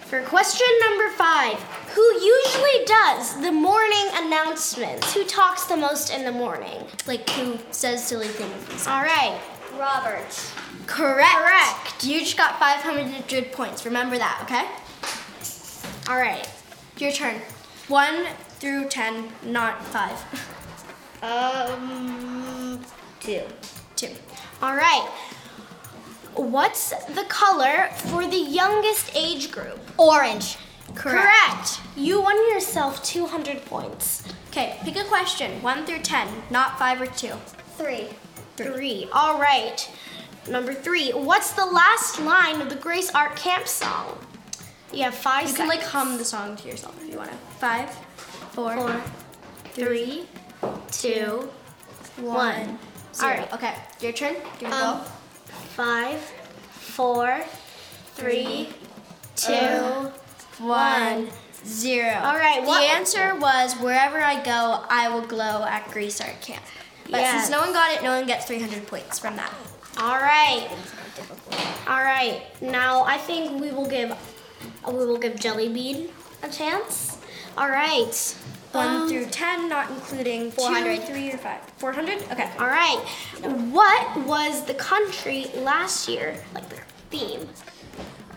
For 0.07 0.21
question 0.23 0.67
number 0.89 1.09
five, 1.15 1.55
who 1.93 2.01
usually 2.01 2.85
does 2.85 3.39
the 3.41 3.51
morning 3.51 4.07
announcements? 4.13 5.13
Who 5.13 5.23
talks 5.23 5.65
the 5.65 5.77
most 5.77 6.11
in 6.11 6.25
the 6.25 6.31
morning? 6.31 6.85
Like 7.07 7.29
who 7.29 7.59
says 7.71 8.05
silly 8.05 8.27
things. 8.27 8.87
All 8.87 9.03
right. 9.03 9.39
Robert. 9.77 10.27
Correct. 10.87 11.31
Correct. 11.31 12.03
You 12.03 12.19
just 12.19 12.37
got 12.37 12.59
500 12.59 13.51
points. 13.51 13.85
Remember 13.85 14.17
that, 14.17 14.39
okay? 14.43 14.65
All 16.09 16.17
right. 16.17 16.49
Your 16.97 17.11
turn. 17.11 17.35
1 17.87 18.25
through 18.57 18.89
10, 18.89 19.29
not 19.45 19.85
5. 19.85 20.59
Um, 21.21 22.83
two. 23.19 23.43
2. 23.95 24.07
All 24.63 24.75
right. 24.75 25.07
What's 26.33 26.89
the 27.05 27.25
color 27.29 27.89
for 27.95 28.25
the 28.25 28.39
youngest 28.39 29.15
age 29.15 29.51
group? 29.51 29.79
Orange. 29.99 30.57
Correct. 30.95 31.21
Correct. 31.21 31.79
You 31.95 32.21
won 32.21 32.37
yourself 32.53 33.03
200 33.03 33.63
points. 33.65 34.23
Okay, 34.49 34.77
pick 34.81 34.95
a 34.95 35.03
question. 35.03 35.61
1 35.61 35.85
through 35.85 35.99
10, 35.99 36.27
not 36.49 36.79
5 36.79 37.01
or 37.01 37.05
2. 37.05 37.33
Three. 37.77 38.07
Three. 38.55 39.07
All 39.13 39.39
right. 39.39 39.87
Number 40.49 40.73
three. 40.73 41.11
What's 41.11 41.51
the 41.51 41.65
last 41.65 42.19
line 42.19 42.61
of 42.61 42.69
the 42.69 42.75
Grace 42.75 43.11
Art 43.11 43.35
Camp 43.35 43.67
song? 43.67 44.17
You 44.91 45.03
have 45.03 45.13
five 45.15 45.47
You 45.47 45.53
can 45.53 45.67
like 45.67 45.83
hum 45.83 46.17
the 46.17 46.25
song 46.25 46.55
to 46.57 46.67
yourself 46.67 46.99
if 47.03 47.09
you 47.11 47.17
want 47.17 47.31
to. 47.31 47.37
Five, 47.59 47.89
four, 48.53 48.75
Four, 48.75 49.01
three, 49.73 50.25
two, 50.91 51.49
one. 52.17 52.79
zero. 53.13 53.31
All 53.31 53.37
right. 53.37 53.53
Okay, 53.53 53.75
your 54.01 54.11
turn. 54.13 54.35
Give 54.59 54.69
me 54.69 54.75
Um, 54.75 54.97
go. 54.97 55.03
Five, 55.75 56.19
four, 56.71 57.41
three, 58.15 58.69
two, 59.35 60.11
One, 60.59 61.29
zero. 61.65 62.15
All 62.21 62.35
right, 62.35 62.61
The 62.61 62.67
what- 62.67 62.83
answer 62.83 63.33
was 63.35 63.75
wherever 63.77 64.21
I 64.21 64.41
go, 64.43 64.83
I 64.89 65.07
will 65.07 65.21
glow 65.21 65.63
at 65.63 65.89
Grace 65.91 66.19
Art 66.19 66.41
Camp. 66.41 66.63
But 67.09 67.21
Yes. 67.21 67.31
since 67.45 67.49
no 67.49 67.61
one 67.61 67.71
got 67.71 67.91
it, 67.91 68.03
no 68.03 68.11
one 68.15 68.25
gets 68.25 68.45
300 68.45 68.85
points 68.87 69.17
from 69.19 69.37
that. 69.37 69.53
All 69.97 70.17
right. 70.17 70.67
All 71.87 72.03
right. 72.03 72.41
Now 72.61 73.03
I 73.03 73.17
think 73.17 73.61
we 73.61 73.71
will 73.71 73.87
give 73.87 74.13
we 74.87 75.05
will 75.05 75.17
give 75.17 75.39
Jelly 75.39 75.69
Bean 75.69 76.09
a 76.43 76.49
chance. 76.49 77.17
All 77.57 77.69
right. 77.69 78.15
1 78.71 78.85
Um, 78.87 79.09
through 79.09 79.25
10, 79.25 79.67
not 79.67 79.89
including 79.89 80.51
400. 80.51 81.01
2, 81.07 81.13
3, 81.13 81.31
or 81.33 81.37
5. 81.37 81.59
400? 81.77 82.21
Okay. 82.31 82.49
All 82.59 82.67
right. 82.67 82.99
What 83.71 84.17
was 84.25 84.63
the 84.65 84.75
country 84.75 85.47
last 85.55 86.07
year? 86.07 86.35
Like 86.53 86.69
their 86.69 86.83
theme. 87.09 87.49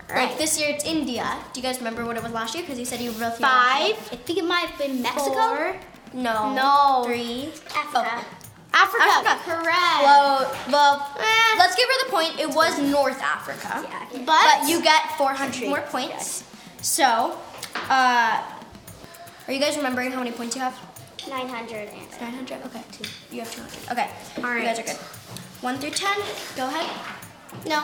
All 0.09 0.15
Like 0.17 0.29
right. 0.29 0.37
this 0.37 0.59
year, 0.59 0.69
it's 0.69 0.83
India. 0.85 1.25
Do 1.53 1.59
you 1.59 1.63
guys 1.63 1.77
remember 1.77 2.03
what 2.05 2.17
it 2.17 2.23
was 2.23 2.31
last 2.31 2.55
year? 2.55 2.63
Because 2.63 2.79
you 2.79 2.85
said 2.85 2.99
you 2.99 3.11
wrote 3.11 3.37
Five. 3.37 3.95
I 4.11 4.17
think 4.25 4.39
it 4.39 4.45
might 4.45 4.65
have 4.69 4.77
been 4.79 5.01
Mexico. 5.01 5.33
Four. 5.33 5.75
No. 6.13 6.53
No. 6.53 7.03
Three. 7.05 7.49
Africa. 7.75 8.25
Africa. 8.73 9.03
Africa. 9.03 9.39
Correct. 9.45 10.01
Well, 10.01 10.51
well 10.69 11.07
Eh. 11.19 11.55
let's 11.57 11.75
give 11.75 11.87
her 11.87 12.05
the 12.05 12.11
point. 12.11 12.39
It 12.39 12.49
was 12.49 12.79
North 12.79 13.21
Africa. 13.21 13.85
But, 14.13 14.25
But 14.25 14.67
you 14.69 14.81
get 14.81 15.01
400 15.17 15.69
more 15.69 15.81
points. 15.81 16.43
So, 16.81 17.37
uh, 17.89 18.41
are 19.47 19.53
you 19.53 19.59
guys 19.59 19.77
remembering 19.77 20.11
how 20.11 20.19
many 20.19 20.31
points 20.31 20.55
you 20.55 20.61
have? 20.61 20.75
900 21.29 21.89
900? 22.19 22.65
Okay. 22.65 22.81
Two. 22.91 23.05
You 23.31 23.41
have 23.41 23.51
200. 23.55 23.91
Okay. 23.91 24.09
All 24.37 24.43
right. 24.51 24.59
You 24.59 24.65
guys 24.65 24.79
are 24.79 24.83
good. 24.83 24.97
1 25.61 25.77
through 25.77 25.91
10. 25.91 26.09
Go 26.57 26.67
ahead. 26.67 26.89
no. 27.65 27.83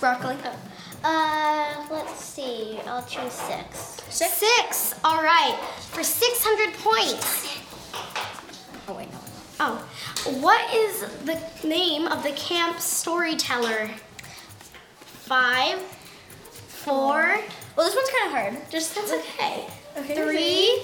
Broccoli. 0.00 0.36
Uh, 1.02 1.84
let's 1.90 2.20
see. 2.22 2.78
I'll 2.86 3.02
choose 3.04 3.32
six. 3.32 4.02
Six. 4.10 4.32
Six. 4.32 4.94
All 5.04 5.22
right. 5.22 5.54
For 5.92 6.02
600 6.02 6.74
points. 6.74 7.58
Oh, 9.66 9.82
what 10.42 10.74
is 10.74 11.00
the 11.24 11.40
name 11.66 12.06
of 12.06 12.22
the 12.22 12.32
camp 12.32 12.80
storyteller? 12.80 13.88
Five, 15.24 15.78
four. 15.80 17.40
Well, 17.74 17.86
this 17.86 17.96
one's 17.96 18.10
kind 18.10 18.26
of 18.26 18.32
hard. 18.32 18.70
Just 18.70 18.94
That's 18.94 19.10
okay. 19.10 19.64
Okay. 19.96 20.14
Three, 20.16 20.82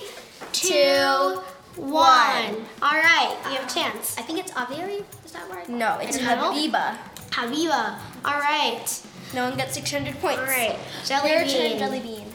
two, 0.53 1.43
one. 1.77 2.67
All 2.81 2.97
right, 2.97 3.37
you 3.45 3.57
have 3.59 3.71
a 3.71 3.75
chance. 3.75 4.17
I 4.17 4.23
think 4.23 4.39
it's 4.39 4.53
Aviary. 4.57 5.05
Is 5.27 5.33
that 5.33 5.47
right? 5.51 5.69
No, 5.69 5.99
it's 6.01 6.17
No? 6.17 6.25
Habiba. 6.25 6.97
Habiba. 7.33 7.99
All 8.25 8.41
right. 8.41 8.87
No 9.35 9.45
one 9.47 9.59
gets 9.59 9.75
600 9.75 10.19
points. 10.21 10.39
All 10.39 10.47
right. 10.47 10.79
Jelly 11.05 11.33
Your 11.33 11.45
bean. 11.45 11.71
turn, 11.73 11.79
Jelly 11.79 12.01
Bean. 12.01 12.27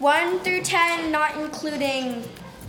1 0.00 0.40
through 0.40 0.62
10, 0.62 1.10
not 1.10 1.34
including 1.38 2.24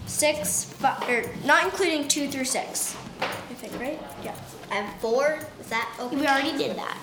6, 0.10 0.65
fi- 0.65 1.06
or 1.08 1.24
not 1.45 1.63
including 1.65 2.08
2 2.08 2.30
through 2.30 2.45
6. 2.45 2.95
I 3.22 3.26
think, 3.54 3.80
right? 3.80 4.00
Yeah. 4.24 4.36
I 4.72 4.76
have 4.76 5.00
four. 5.02 5.39
Is 5.60 5.67
that 5.69 5.89
okay? 6.00 6.15
We 6.15 6.28
already 6.28 6.58
did 6.58 6.78
that. 6.78 6.98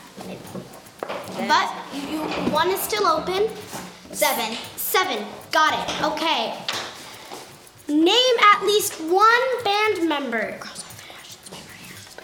But 1.48 1.72
you, 1.94 2.18
one 2.52 2.68
is 2.70 2.80
still 2.80 3.06
open. 3.06 3.48
Seven. 4.12 4.56
Seven. 4.76 5.24
Got 5.52 5.74
it. 5.74 6.02
Okay. 6.12 6.54
Name 7.88 8.36
at 8.54 8.62
least 8.64 9.00
one 9.00 9.64
band 9.64 10.08
member 10.08 10.58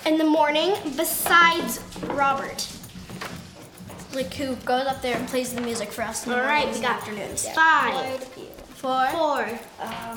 in 0.06 0.18
the 0.18 0.24
morning 0.24 0.74
besides 0.96 1.80
Robert. 2.08 2.66
Like 4.14 4.32
who 4.34 4.56
goes 4.56 4.86
up 4.86 5.02
there 5.02 5.16
and 5.16 5.28
plays 5.28 5.52
the 5.54 5.60
music 5.60 5.90
for 5.92 6.02
us 6.02 6.24
in 6.26 6.32
the 6.32 6.38
All 6.40 6.44
right, 6.44 6.72
we 6.72 6.80
got 6.80 6.96
afternoons. 6.98 7.48
five, 7.50 8.20
Four. 8.82 9.06
four, 9.08 9.58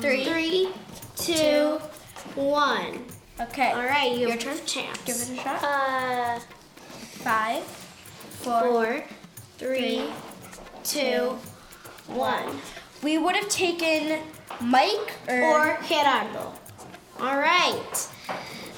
Three. 0.00 0.24
three, 0.24 0.68
two, 1.16 1.78
one. 2.34 3.04
Okay. 3.40 3.70
All 3.72 3.84
right, 3.84 4.10
you 4.12 4.20
Your 4.22 4.30
have 4.32 4.40
turn. 4.40 4.58
chance. 4.66 4.98
Give 5.04 5.14
it 5.16 5.30
a 5.38 5.42
shot. 5.42 5.62
Uh, 5.62 6.40
Five. 7.22 7.62
Four. 7.62 8.60
Four, 8.60 9.04
three, 9.58 10.06
two, 10.84 11.38
one. 12.08 12.58
We 13.02 13.18
would 13.18 13.36
have 13.36 13.48
taken 13.48 14.20
Mike 14.60 15.12
or, 15.28 15.42
Or 15.42 15.78
Gerardo. 15.88 16.52
All 17.20 17.38
right. 17.38 18.08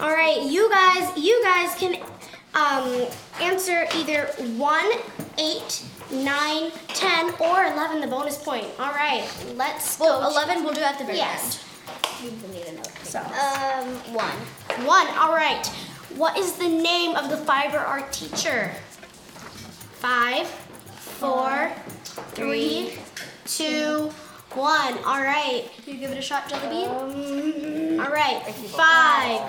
All 0.01 0.11
right, 0.13 0.43
you 0.43 0.69
guys, 0.71 1.17
you 1.17 1.43
guys 1.43 1.75
can 1.77 1.97
um, 2.55 3.07
answer 3.41 3.87
either 3.97 4.27
one, 4.57 4.91
eight, 5.39 5.83
nine, 6.13 6.71
ten, 6.99 7.31
or 7.39 7.65
eleven. 7.65 8.01
The 8.01 8.07
bonus 8.07 8.37
point. 8.39 8.67
All 8.79 8.93
right, 8.93 9.25
let's 9.57 9.99
well, 9.99 10.21
go. 10.21 10.31
11 10.31 10.65
we'll 10.65 10.75
do 10.75 10.83
at 10.83 10.99
the 10.99 11.05
very 11.05 11.19
Yes. 11.19 11.65
end. 12.21 12.87
So. 13.03 13.21
um, 13.21 13.87
one. 14.13 14.39
One. 14.87 15.07
All 15.19 15.33
right. 15.33 15.65
What 16.17 16.37
is 16.37 16.55
the 16.55 16.69
name 16.69 17.15
of 17.17 17.31
the 17.31 17.37
fiber 17.37 17.79
art 17.79 18.13
teacher? 18.13 18.73
Five, 20.01 20.47
four, 20.49 21.71
three, 22.35 22.95
two, 23.47 24.11
One. 24.55 24.97
All 25.05 25.23
right. 25.23 25.71
Can 25.85 25.95
you 25.95 26.01
give 26.01 26.11
it 26.11 26.19
a 26.19 26.23
shot, 26.23 26.49
Jelly 26.49 26.69
Bean. 26.69 28.01
All 28.01 28.11
right. 28.11 28.43
Five, 28.75 29.41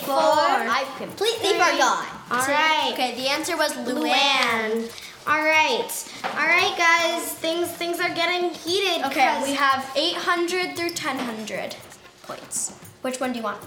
four. 0.00 0.16
I 0.16 0.84
completely 0.96 1.52
forgot. 1.52 2.06
All 2.30 2.46
right. 2.48 2.90
Okay. 2.94 3.14
The 3.16 3.28
answer 3.28 3.56
was 3.56 3.72
Luann. 3.74 4.90
All 5.26 5.42
right. 5.42 5.88
All 6.24 6.46
right, 6.46 6.74
guys. 6.78 7.32
Things 7.34 7.68
things 7.70 7.98
are 8.00 8.14
getting 8.14 8.50
heated. 8.50 9.04
Okay, 9.06 9.42
We 9.44 9.54
have 9.54 9.90
800 9.96 10.76
through 10.76 10.90
1000 10.90 11.76
points. 12.22 12.72
Which 13.02 13.18
one 13.20 13.32
do 13.32 13.38
you 13.38 13.44
want? 13.44 13.60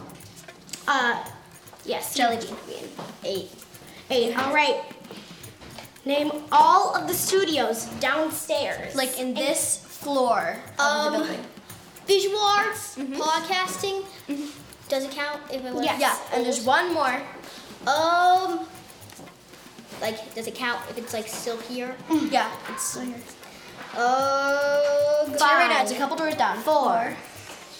Uh, 0.87 1.21
yes. 1.85 2.15
Jelly 2.15 2.37
Bean. 2.37 2.87
Eight. 3.23 3.51
Eight. 4.09 4.37
All 4.37 4.53
right. 4.53 4.81
Name 6.05 6.31
all 6.51 6.95
of 6.95 7.07
the 7.07 7.13
studios 7.13 7.85
downstairs. 7.99 8.95
Like 8.95 9.19
in 9.19 9.33
this 9.33 9.77
floor 9.85 10.57
of 10.79 10.79
Um, 10.79 11.13
the 11.13 11.19
building. 11.19 11.45
Visual 12.07 12.39
arts, 12.39 12.95
podcasting. 12.97 14.03
Does 14.87 15.03
it 15.03 15.11
count 15.11 15.41
if 15.53 15.63
it 15.63 15.73
was? 15.73 15.83
Yes. 15.85 15.99
Yeah. 16.01 16.17
And 16.35 16.43
there's 16.45 16.61
one 16.65 16.91
more. 16.93 17.21
Um, 17.85 18.65
like, 20.01 20.33
does 20.35 20.47
it 20.47 20.55
count 20.55 20.81
if 20.89 20.97
it's 20.97 21.13
like 21.13 21.27
still 21.27 21.57
here? 21.57 21.95
Yeah, 22.31 22.51
it's 22.69 22.83
still 22.83 23.03
here. 23.03 23.15
Uh, 23.95 25.25
It's 25.27 25.41
here 25.43 25.57
right 25.57 25.69
now. 25.69 25.81
It's 25.81 25.91
a 25.91 25.95
couple 25.97 26.15
doors 26.17 26.35
down. 26.35 26.57
Four. 26.59 27.15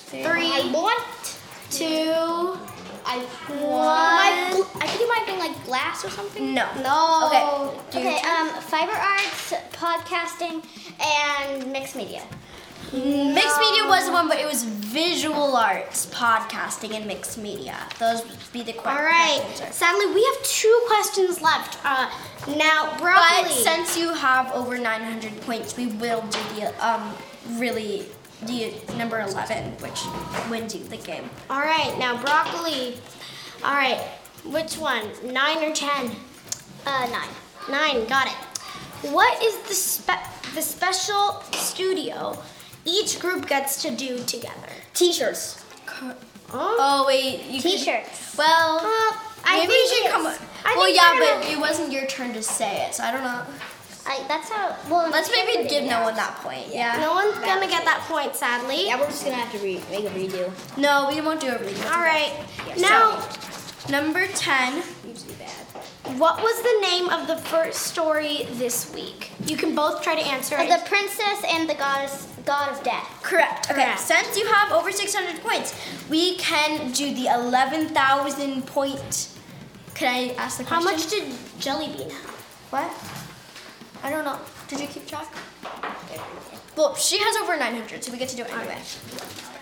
three. 0.10 0.52
I 0.52 0.72
want 0.74 1.38
Two. 1.70 2.58
I 3.06 3.20
One. 3.60 4.66
I 4.82 4.88
think 4.88 5.02
it 5.02 5.08
might 5.08 5.20
have 5.20 5.28
been 5.28 5.40
like 5.40 5.66
glass 5.66 6.04
or 6.04 6.10
something. 6.10 6.54
No. 6.54 6.68
no. 6.82 7.28
Okay. 7.28 7.78
Do 7.92 8.00
Okay, 8.00 8.18
um, 8.28 8.50
fiber 8.62 8.92
arts, 8.92 9.54
podcasting, 9.74 10.64
and 11.00 11.72
mixed 11.72 11.96
media. 11.96 12.24
Mixed 12.92 13.60
media 13.60 13.86
was 13.86 14.06
the 14.08 14.12
one, 14.12 14.28
but 14.28 14.40
it 14.40 14.48
was 14.48 14.64
visual 14.64 15.56
arts, 15.56 16.08
podcasting, 16.08 16.96
and 16.96 17.06
mixed 17.06 17.38
media. 17.38 17.78
Those 18.00 18.24
would 18.24 18.38
be 18.52 18.64
the 18.64 18.74
correct 18.74 18.88
All 18.88 19.04
right. 19.04 19.44
Sadly, 19.72 20.08
we 20.08 20.24
have 20.24 20.44
two 20.44 20.82
questions 20.88 21.42
left. 21.42 21.78
Uh, 21.86 22.10
now 22.58 22.98
But 23.00 23.48
since 23.50 23.96
you 23.98 24.14
have 24.14 24.52
over 24.54 24.78
900 24.78 25.40
points, 25.42 25.78
we 25.78 25.88
will 25.88 26.22
do 26.22 26.40
the 26.56 26.88
um 26.88 27.14
really 27.60 28.06
the 28.44 28.74
number 28.98 29.20
11, 29.20 29.74
which 29.80 30.02
wins 30.50 30.74
you 30.74 30.84
the 30.86 30.98
game. 30.98 31.30
All 31.50 31.60
right. 31.62 31.96
Now 32.00 32.20
broccoli. 32.22 32.98
All 33.64 33.74
right. 33.74 34.00
Which 34.46 34.78
one? 34.78 35.06
Nine 35.24 35.64
or 35.64 35.76
ten? 35.76 36.12
Uh, 36.86 37.08
nine. 37.12 37.30
Nine. 37.70 38.08
Got 38.08 38.28
it. 38.28 39.12
What 39.12 39.44
is 39.44 39.58
the 39.68 39.74
spe- 39.74 40.56
the 40.56 40.62
special 40.62 41.44
studio 41.52 42.42
each 42.86 43.20
group 43.20 43.48
gets 43.48 43.82
to 43.84 43.92
do 43.92 44.24
together? 44.24 44.70
T-shirts. 44.94 45.64
Oh 46.52 47.04
wait, 47.08 47.46
you 47.46 47.62
T-shirts. 47.62 48.36
well, 48.38 48.80
I 49.44 49.60
maybe 49.60 49.68
think 49.68 49.72
you 49.72 49.88
should 49.98 50.06
it's- 50.08 50.12
come. 50.12 50.48
I 50.66 50.76
well, 50.76 50.86
think 50.86 50.98
yeah, 50.98 51.14
we're 51.14 51.20
but 51.20 51.44
gonna- 51.44 51.56
it 51.56 51.60
wasn't 51.60 51.92
your 51.92 52.06
turn 52.08 52.34
to 52.34 52.42
say 52.44 52.86
it, 52.88 52.96
so 52.96 53.04
I 53.04 53.12
don't 53.12 53.24
know. 53.24 53.44
I, 54.06 54.24
that's 54.28 54.50
how. 54.50 54.76
Well, 54.90 55.10
Let's 55.12 55.30
maybe 55.30 55.68
give 55.70 55.84
no 55.84 56.02
one 56.02 56.16
that 56.16 56.36
point. 56.38 56.68
Yeah. 56.74 56.98
No 57.00 57.14
one's 57.14 57.38
gonna 57.40 57.68
get 57.68 57.86
that 57.86 58.02
point, 58.08 58.36
sadly. 58.36 58.88
Yeah, 58.88 59.00
we're 59.00 59.06
just 59.08 59.24
gonna 59.24 59.36
have 59.36 59.52
to 59.52 59.60
re- 59.60 59.82
make 59.92 60.06
a 60.06 60.10
redo. 60.10 60.52
No, 60.78 61.10
we 61.14 61.22
won't 61.22 61.40
do 61.40 61.48
a 61.50 61.56
redo. 61.60 61.86
All 61.94 62.02
right. 62.02 62.34
So, 62.76 62.82
Now, 62.82 63.22
number 63.90 64.26
10. 64.28 64.82
Usually 65.08 65.34
bad. 65.36 65.52
What 66.18 66.42
was 66.42 66.62
the 66.62 66.88
name 66.88 67.10
of 67.10 67.28
the 67.28 67.38
first 67.38 67.84
story 67.84 68.48
this 68.54 68.94
week? 68.94 69.32
You 69.46 69.56
can 69.58 69.76
both 69.76 70.02
try 70.02 70.16
to 70.16 70.26
answer 70.26 70.56
it. 70.58 70.70
The 70.70 70.84
princess 70.88 71.44
and 71.48 71.70
the 71.70 71.76
goddess, 71.76 72.28
god 72.46 72.72
of 72.72 72.84
death. 72.84 73.20
Correct. 73.22 73.70
Okay, 73.70 73.84
Correct. 73.84 74.00
since 74.00 74.38
you 74.38 74.46
have 74.48 74.72
over 74.72 74.92
600 74.92 75.42
points, 75.42 75.76
we 76.10 76.38
can 76.38 76.92
do 76.92 77.14
the 77.14 77.28
11,000 77.28 78.66
point. 78.66 79.30
Can 79.94 80.08
I 80.08 80.34
ask 80.36 80.58
the 80.58 80.64
question? 80.64 80.68
How 80.68 80.82
much 80.82 81.10
did 81.10 81.34
Jelly 81.60 81.88
Bean 81.88 82.10
have? 82.10 82.30
What? 82.72 82.92
I 84.04 84.10
don't 84.10 84.26
know. 84.26 84.40
Did 84.68 84.80
you 84.80 84.88
keep 84.88 85.08
track? 85.08 85.28
Well, 86.76 86.96
she 86.96 87.18
has 87.20 87.36
over 87.38 87.58
900, 87.58 88.04
so 88.04 88.12
we 88.12 88.18
get 88.18 88.30
to 88.30 88.36
do 88.38 88.44
it 88.44 88.54
anyway. 88.54 88.78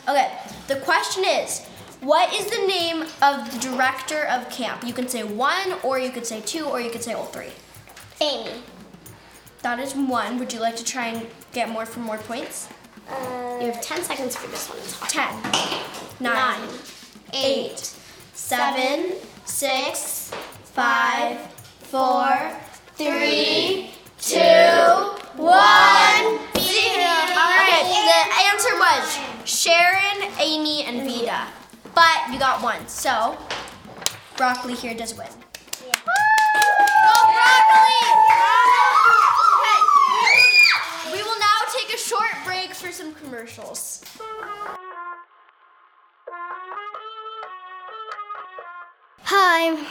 Okay, 0.07 0.31
the 0.67 0.75
question 0.77 1.25
is 1.25 1.67
what 2.01 2.33
is 2.33 2.45
the 2.45 2.67
name 2.67 3.01
of 3.21 3.51
the 3.51 3.60
director 3.60 4.25
of 4.25 4.49
camp? 4.49 4.83
You 4.86 4.93
can 4.93 5.07
say 5.07 5.23
one, 5.23 5.73
or 5.83 5.99
you 5.99 6.12
could 6.12 6.25
say 6.25 6.41
two, 6.41 6.65
or 6.65 6.79
you 6.79 6.89
could 6.89 7.03
say 7.03 7.13
all 7.13 7.25
three. 7.25 7.51
Amy. 8.21 8.62
That 9.63 9.79
is 9.79 9.95
one. 9.95 10.38
Would 10.39 10.53
you 10.53 10.60
like 10.60 10.75
to 10.77 10.83
try 10.83 11.07
and 11.07 11.27
get 11.53 11.69
more 11.69 11.86
for 11.86 11.99
more 11.99 12.17
points? 12.17 12.69
Uh, 13.10 13.57
you 13.60 13.71
have 13.71 13.81
10 13.81 14.03
seconds 14.03 14.36
for 14.36 14.47
this 14.47 14.69
one. 14.69 14.77
It's 14.79 14.93
hard. 14.93 15.12
10, 16.19 16.23
9, 16.23 16.69
8, 17.33 17.95
7, 18.33 19.13
6, 19.45 20.31
5, 20.63 21.38
4, 21.39 22.51
3, 22.95 23.89
2, 24.19 24.38
1, 24.38 25.17
0. 25.38 25.57
Okay, 27.57 27.83
the 28.05 28.21
answer 28.51 28.73
was 28.77 29.19
Sharon, 29.45 30.31
Amy, 30.39 30.83
and 30.83 31.10
Vita. 31.10 31.47
But 31.97 32.31
you 32.31 32.38
got 32.38 32.62
one, 32.62 32.88
so 32.88 33.36
Broccoli 34.38 34.75
here 34.75 34.93
does 34.93 35.17
win. 35.17 35.25
Go 35.25 35.93
Broccoli! 37.33 38.01
Okay, 39.57 39.81
we 41.12 41.23
will 41.23 41.39
now 41.39 41.60
take 41.75 41.91
a 41.91 41.97
short 41.97 42.29
break 42.45 42.75
for 42.75 42.91
some 42.91 43.15
commercials. 43.15 44.03
Hi. 49.23 49.83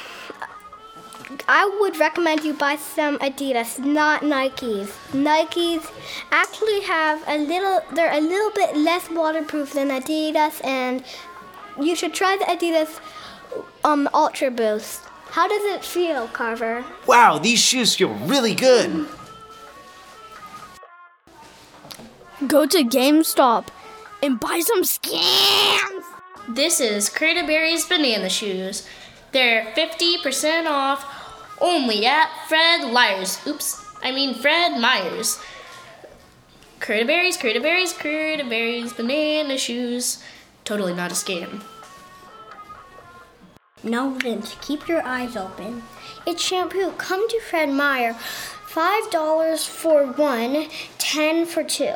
I 1.49 1.79
would 1.81 1.97
recommend 1.97 2.45
you 2.45 2.55
buy 2.55 2.77
some 2.77 3.19
Adidas, 3.19 3.81
not 3.85 4.23
Nikes. 4.23 4.93
Nikes 5.11 5.91
actually 6.31 6.83
have 6.83 7.25
a 7.27 7.39
little, 7.39 7.81
they're 7.95 8.13
a 8.17 8.21
little 8.21 8.53
bit 8.53 8.77
less 8.77 9.11
waterproof 9.11 9.73
than 9.73 9.89
Adidas, 9.89 10.65
and 10.65 11.05
you 11.81 11.95
should 11.97 12.15
try 12.15 12.37
the 12.37 12.45
Adidas 12.45 13.01
um, 13.85 14.09
Ultra 14.13 14.51
Boost. 14.51 15.03
How 15.31 15.49
does 15.49 15.65
it 15.65 15.85
feel, 15.85 16.29
Carver? 16.29 16.85
Wow, 17.07 17.39
these 17.39 17.59
shoes 17.59 17.95
feel 17.95 18.15
really 18.15 18.55
good. 18.55 19.07
Go 22.47 22.67
to 22.67 22.85
GameStop 22.85 23.69
and 24.23 24.39
buy 24.39 24.61
some 24.61 24.83
scams. 24.83 26.05
This 26.49 26.81
is 26.81 27.09
Creative 27.09 27.47
Berries 27.47 27.87
Banana 27.87 28.29
Shoes. 28.29 28.87
They're 29.33 29.73
50% 29.77 30.67
off 30.67 31.05
only 31.61 32.07
at 32.07 32.31
Fred 32.49 32.85
Lyers. 32.91 33.45
Oops, 33.47 33.85
I 34.03 34.13
mean 34.13 34.35
Fred 34.35 34.79
Myers. 34.81 35.41
Creative 36.79 37.07
Berries, 37.07 37.37
Creative 37.37 37.63
Berries, 37.63 37.93
Creative 37.93 38.49
Berries 38.49 38.93
Banana 38.93 39.59
Shoes. 39.59 40.23
Totally 40.67 40.93
not 40.95 41.13
a 41.13 41.15
scam. 41.15 41.63
Now, 43.85 44.11
Vince, 44.11 44.57
keep 44.61 44.89
your 44.89 45.01
eyes 45.07 45.37
open. 45.37 45.85
It's 46.27 46.43
shampoo. 46.43 46.91
Come 46.99 47.29
to 47.29 47.41
Fred 47.41 47.71
Meyer. 47.71 48.15
Five 48.15 49.09
dollars 49.11 49.65
for 49.65 50.07
one, 50.07 50.67
ten 50.99 51.47
for 51.47 51.63
two. 51.63 51.95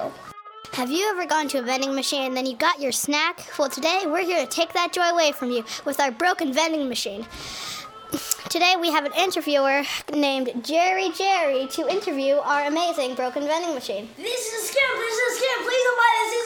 Have 0.75 0.89
you 0.89 1.11
ever 1.11 1.27
gone 1.27 1.49
to 1.49 1.59
a 1.59 1.63
vending 1.63 1.97
machine 1.97 2.27
and 2.27 2.37
then 2.37 2.47
you 2.47 2.57
got 2.57 2.81
your 2.81 2.93
snack? 2.93 3.45
Well, 3.59 3.69
today 3.69 4.05
we're 4.07 4.25
here 4.25 4.41
to 4.41 4.51
take 4.51 4.73
that 4.75 4.93
joy 4.93 5.09
away 5.11 5.33
from 5.33 5.51
you 5.51 5.65
with 5.85 5.99
our 5.99 6.13
broken 6.13 6.53
vending 6.53 6.89
machine. 6.89 7.27
Today 8.49 8.77
we 8.81 8.93
have 8.93 9.05
an 9.05 9.13
interviewer 9.19 9.83
named 10.15 10.65
Jerry 10.65 11.11
Jerry 11.11 11.67
to 11.73 11.89
interview 11.89 12.35
our 12.37 12.67
amazing 12.67 13.17
broken 13.17 13.43
vending 13.43 13.75
machine. 13.75 14.09
This 14.17 14.53
is 14.53 14.71
a. 14.71 14.71
This 14.71 14.71
is 14.71 14.77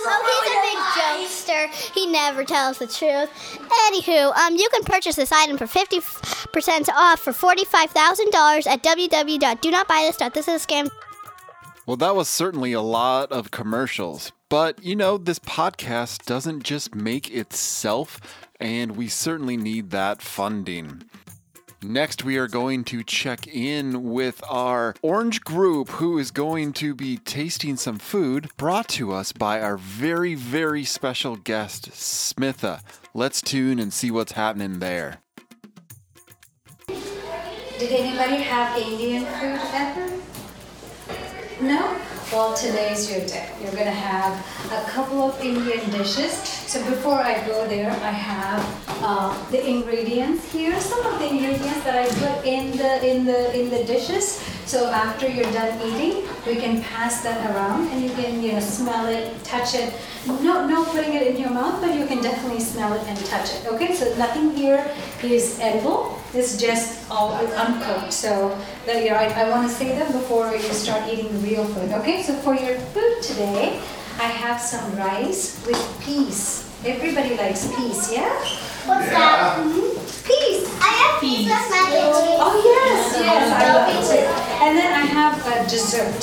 Oh, 0.06 0.42
he's 0.42 0.50
a 0.50 0.60
big 0.62 0.78
jokester. 1.00 1.62
He 1.94 2.06
never 2.06 2.44
tells 2.44 2.78
the 2.78 2.86
truth. 2.86 3.30
Anywho, 3.88 4.34
um, 4.36 4.56
you 4.56 4.68
can 4.70 4.82
purchase 4.84 5.16
this 5.16 5.32
item 5.32 5.56
for 5.58 5.66
50% 5.66 6.88
off 6.90 7.20
for 7.20 7.32
$45,000 7.32 8.66
at 8.66 8.82
www.donotbuythis.thisisascam. 8.82 10.88
Well, 11.86 11.96
that 11.98 12.16
was 12.16 12.28
certainly 12.28 12.72
a 12.72 12.80
lot 12.80 13.30
of 13.30 13.50
commercials. 13.50 14.32
But, 14.48 14.82
you 14.82 14.96
know, 14.96 15.18
this 15.18 15.38
podcast 15.38 16.24
doesn't 16.24 16.62
just 16.62 16.94
make 16.94 17.30
itself, 17.30 18.20
and 18.60 18.96
we 18.96 19.08
certainly 19.08 19.56
need 19.56 19.90
that 19.90 20.22
funding. 20.22 21.02
Next, 21.86 22.24
we 22.24 22.38
are 22.38 22.48
going 22.48 22.84
to 22.84 23.04
check 23.04 23.46
in 23.46 24.04
with 24.04 24.42
our 24.48 24.94
orange 25.02 25.42
group 25.42 25.90
who 25.90 26.18
is 26.18 26.30
going 26.30 26.72
to 26.74 26.94
be 26.94 27.18
tasting 27.18 27.76
some 27.76 27.98
food 27.98 28.48
brought 28.56 28.88
to 28.88 29.12
us 29.12 29.32
by 29.32 29.60
our 29.60 29.76
very, 29.76 30.34
very 30.34 30.84
special 30.84 31.36
guest, 31.36 31.90
Smitha. 31.90 32.80
Let's 33.12 33.42
tune 33.42 33.78
and 33.78 33.92
see 33.92 34.10
what's 34.10 34.32
happening 34.32 34.78
there. 34.78 35.18
Did 36.88 37.92
anybody 37.92 38.42
have 38.42 38.78
Indian 38.78 39.26
food 39.26 39.60
ever? 39.74 40.10
No? 41.60 42.00
Well, 42.34 42.52
today's 42.52 43.08
your 43.08 43.20
day. 43.28 43.48
You're 43.62 43.78
gonna 43.78 43.94
have 43.94 44.34
a 44.72 44.90
couple 44.90 45.22
of 45.22 45.40
Indian 45.40 45.88
dishes. 45.92 46.32
So 46.66 46.84
before 46.90 47.14
I 47.14 47.38
go 47.46 47.64
there, 47.68 47.92
I 47.92 48.10
have 48.10 48.58
uh, 49.06 49.30
the 49.52 49.64
ingredients 49.64 50.50
here. 50.50 50.74
Some 50.80 51.06
of 51.06 51.20
the 51.20 51.28
ingredients 51.30 51.84
that 51.84 51.94
I 51.94 52.10
put 52.10 52.44
in 52.44 52.76
the 52.76 53.06
in 53.06 53.24
the 53.24 53.54
in 53.54 53.70
the 53.70 53.84
dishes. 53.84 54.42
So 54.66 54.90
after 54.90 55.28
you're 55.28 55.52
done 55.52 55.78
eating, 55.86 56.26
we 56.44 56.56
can 56.56 56.82
pass 56.82 57.22
that 57.22 57.38
around 57.54 57.86
and 57.94 58.02
you 58.02 58.10
can 58.10 58.42
you 58.42 58.54
know 58.54 58.58
smell 58.58 59.06
it, 59.06 59.30
touch 59.44 59.76
it. 59.76 59.94
No, 60.26 60.66
no 60.66 60.84
putting 60.86 61.14
it 61.14 61.22
in 61.28 61.36
your 61.36 61.50
mouth, 61.50 61.80
but 61.80 61.94
you 61.94 62.04
can 62.04 62.20
definitely 62.20 62.58
smell 62.58 62.94
it 62.94 63.06
and 63.06 63.16
touch 63.26 63.54
it. 63.54 63.64
Okay, 63.70 63.94
so 63.94 64.12
nothing 64.18 64.50
here 64.56 64.82
is 65.22 65.60
edible. 65.60 66.18
It's 66.34 66.56
just 66.60 67.08
all 67.10 67.32
uncooked. 67.34 68.12
So 68.12 68.56
that 68.86 69.02
you 69.02 69.10
know, 69.10 69.16
I, 69.16 69.26
I 69.46 69.50
want 69.50 69.68
to 69.68 69.74
say 69.74 69.96
them 69.96 70.10
before 70.12 70.50
you 70.52 70.60
start 70.74 71.08
eating 71.08 71.30
the 71.32 71.38
real 71.38 71.64
food. 71.64 71.92
Okay, 71.92 72.22
so 72.22 72.34
for 72.42 72.54
your 72.54 72.76
food 72.92 73.22
today, 73.22 73.80
I 74.18 74.24
have 74.26 74.60
some 74.60 74.96
rice 74.96 75.64
with 75.66 75.78
peas. 76.02 76.68
Everybody 76.84 77.36
likes 77.36 77.66
peas, 77.74 78.12
yeah? 78.12 78.28
What's 78.86 79.08
that? 79.10 79.56
Mhm. 79.58 79.94
Peas. 80.26 80.68
I 80.80 80.90
have 81.00 81.20
peas 81.20 81.46
with 81.48 81.70
mac 81.70 81.88
and. 81.92 82.12
Oh 82.44 82.54
yes, 82.64 83.16
yes, 83.18 83.44
I 83.52 83.64
love 83.72 83.88
it. 84.12 84.26
And 84.62 84.76
then 84.76 84.92
I 84.92 85.04
have 85.06 85.34
a 85.46 85.68
dessert. 85.70 86.20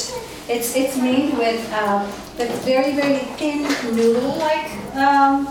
It's 0.47 0.75
it's 0.75 0.97
made 0.97 1.33
with 1.37 1.61
um, 1.73 2.05
the 2.37 2.45
very 2.67 2.93
very 2.93 3.19
thin 3.39 3.63
noodle-like. 3.95 4.69
Um, 4.95 5.47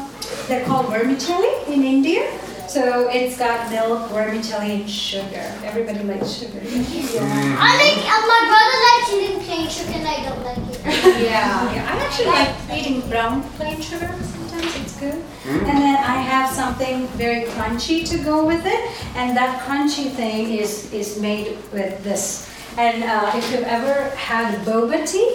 they're 0.46 0.64
called 0.66 0.86
vermicelli 0.92 1.50
in 1.72 1.82
India. 1.82 2.26
So 2.70 3.08
it's 3.10 3.36
got 3.36 3.68
milk, 3.68 4.10
vermicelli, 4.10 4.70
and 4.82 4.88
sugar. 4.88 5.42
Everybody 5.64 6.04
likes 6.04 6.30
sugar. 6.38 6.60
Yeah. 7.10 7.58
I 7.58 7.74
like, 7.82 7.98
uh, 8.06 8.22
my 8.30 8.42
brother 8.46 8.78
likes 8.86 9.10
eating 9.10 9.42
plain 9.42 9.68
sugar 9.68 9.98
and 9.98 10.06
I 10.06 10.22
don't 10.22 10.44
like 10.44 10.58
it. 10.70 10.78
Yeah, 11.20 11.74
yeah. 11.74 11.90
I 11.90 11.98
actually 11.98 12.26
like 12.26 12.54
eating 12.78 13.00
brown 13.10 13.42
plain 13.58 13.80
sugar 13.82 14.06
sometimes. 14.22 14.76
It's 14.76 15.00
good. 15.00 15.18
And 15.46 15.66
then 15.82 15.96
I 15.96 16.22
have 16.22 16.48
something 16.54 17.08
very 17.18 17.42
crunchy 17.50 18.08
to 18.08 18.18
go 18.22 18.46
with 18.46 18.64
it, 18.64 18.80
and 19.16 19.36
that 19.36 19.66
crunchy 19.66 20.08
thing 20.12 20.54
is 20.54 20.92
is 20.92 21.18
made 21.20 21.58
with 21.72 22.04
this. 22.04 22.46
And 22.78 23.02
uh, 23.02 23.32
if 23.34 23.50
you've 23.50 23.66
ever 23.66 24.14
had 24.14 24.54
boba 24.64 25.02
tea, 25.10 25.26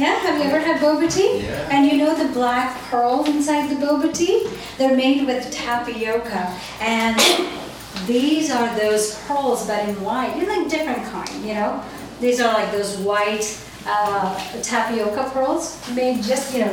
yeah, 0.00 0.14
have 0.14 0.38
you 0.38 0.44
ever 0.44 0.58
had 0.58 0.80
boba 0.80 1.12
tea? 1.12 1.42
Yeah. 1.42 1.68
And 1.70 1.86
you 1.86 1.98
know 1.98 2.16
the 2.16 2.32
black 2.32 2.74
pearls 2.84 3.28
inside 3.28 3.68
the 3.68 3.74
boba 3.84 4.12
tea? 4.14 4.48
They're 4.78 4.96
made 4.96 5.26
with 5.26 5.50
tapioca, 5.50 6.56
and 6.80 7.20
these 8.06 8.50
are 8.50 8.74
those 8.78 9.18
pearls, 9.26 9.66
but 9.66 9.86
in 9.86 10.00
white. 10.02 10.34
They're 10.36 10.48
like 10.48 10.70
different 10.70 11.04
kind, 11.12 11.44
you 11.44 11.52
know. 11.54 11.84
These 12.18 12.40
are 12.40 12.52
like 12.54 12.72
those 12.72 12.96
white 12.98 13.44
uh, 13.86 14.62
tapioca 14.62 15.30
pearls 15.34 15.78
made 15.94 16.22
just 16.22 16.54
you 16.54 16.60
know 16.64 16.72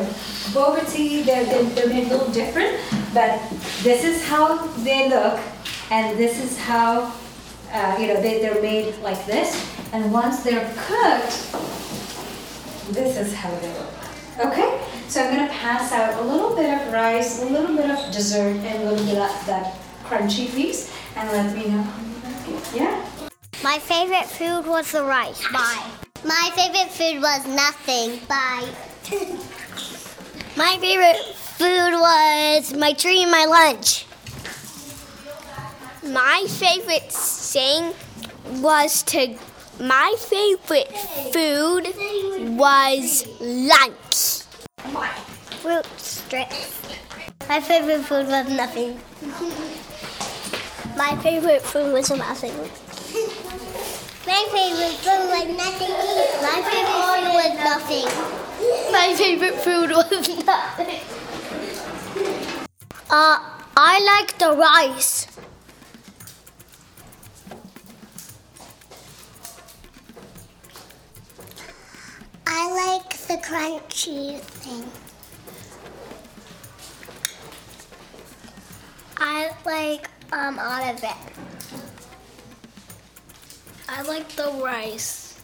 boba 0.56 0.90
tea. 0.90 1.24
They're, 1.24 1.44
they're 1.46 1.64
they're 1.64 1.90
made 1.90 2.08
a 2.08 2.16
little 2.16 2.32
different, 2.32 2.80
but 3.14 3.42
this 3.84 4.06
is 4.06 4.26
how 4.26 4.68
they 4.88 5.10
look, 5.10 5.38
and 5.92 6.18
this 6.18 6.42
is 6.42 6.58
how 6.58 7.14
uh, 7.74 7.98
you 8.00 8.08
know 8.08 8.22
they, 8.22 8.40
they're 8.40 8.62
made 8.62 8.96
like 9.00 9.26
this. 9.26 9.52
And 9.92 10.14
once 10.14 10.44
they're 10.44 10.74
cooked, 10.76 11.34
this 12.94 13.18
is 13.18 13.34
how 13.34 13.50
they 13.60 13.74
look. 13.74 13.94
Okay, 14.40 14.82
so 15.08 15.22
I'm 15.22 15.36
gonna 15.36 15.52
pass 15.52 15.92
out 15.92 16.22
a 16.22 16.26
little 16.26 16.56
bit 16.56 16.70
of 16.70 16.94
rice, 16.94 17.42
a 17.42 17.46
little 17.46 17.76
bit 17.76 17.90
of 17.90 18.12
dessert, 18.12 18.56
and 18.56 18.84
a 18.84 18.92
little 18.92 19.06
bit 19.06 19.18
of 19.18 19.46
that 19.48 19.76
crunchy 20.04 20.50
piece, 20.54 20.94
and 21.16 21.30
let 21.32 21.56
me 21.56 21.70
know. 21.70 21.88
Yeah. 22.74 23.04
My 23.64 23.80
favorite 23.80 24.26
food 24.26 24.68
was 24.68 24.92
the 24.92 25.04
rice. 25.04 25.42
Bye. 25.52 25.84
My 26.24 26.52
favorite 26.56 26.92
food 26.92 27.22
was 27.22 27.46
nothing. 27.48 28.20
Bye. 28.28 28.70
My 30.56 30.78
favorite 30.80 31.36
food 31.36 31.94
was 31.94 32.74
my 32.74 32.94
tree 32.94 33.24
and 33.24 33.32
my 33.32 33.46
lunch. 33.46 34.06
My 36.04 36.46
favorite 36.48 37.12
thing 37.12 37.94
was 38.62 39.04
to. 39.04 39.38
My 39.80 40.16
favorite 40.18 40.92
food 41.32 41.94
was 42.58 43.28
lunch. 43.40 44.42
Fruit 45.62 45.86
strips. 45.98 46.82
My 47.48 47.62
favorite 47.62 48.02
food 48.02 48.28
was 48.28 48.50
nothing. 48.50 49.00
My 50.98 51.16
favorite 51.18 51.62
food 51.62 51.94
was 51.94 52.10
nothing. 52.10 52.58
My 54.26 54.46
favorite 54.50 54.98
food 54.98 55.30
was 55.30 55.46
nothing. 55.46 55.94
My 56.42 56.62
favorite 56.66 57.06
food 57.06 57.28
was 57.38 57.54
nothing. 57.62 58.08
My 58.92 59.14
favorite 59.16 59.56
food 59.62 59.92
was 59.92 60.10
nothing. 60.44 61.00
Uh, 63.12 63.38
I 63.78 64.00
like 64.04 64.40
the 64.40 64.54
rice. 64.54 65.28
I 72.50 72.72
like 72.72 73.10
the 73.28 73.36
crunchy 73.46 74.40
thing. 74.40 74.90
I 79.18 79.52
like 79.66 80.10
um 80.32 80.58
all 80.58 80.84
of 80.90 81.04
it. 81.04 81.18
I 83.90 84.02
like 84.04 84.30
the 84.30 84.50
rice. 84.64 85.42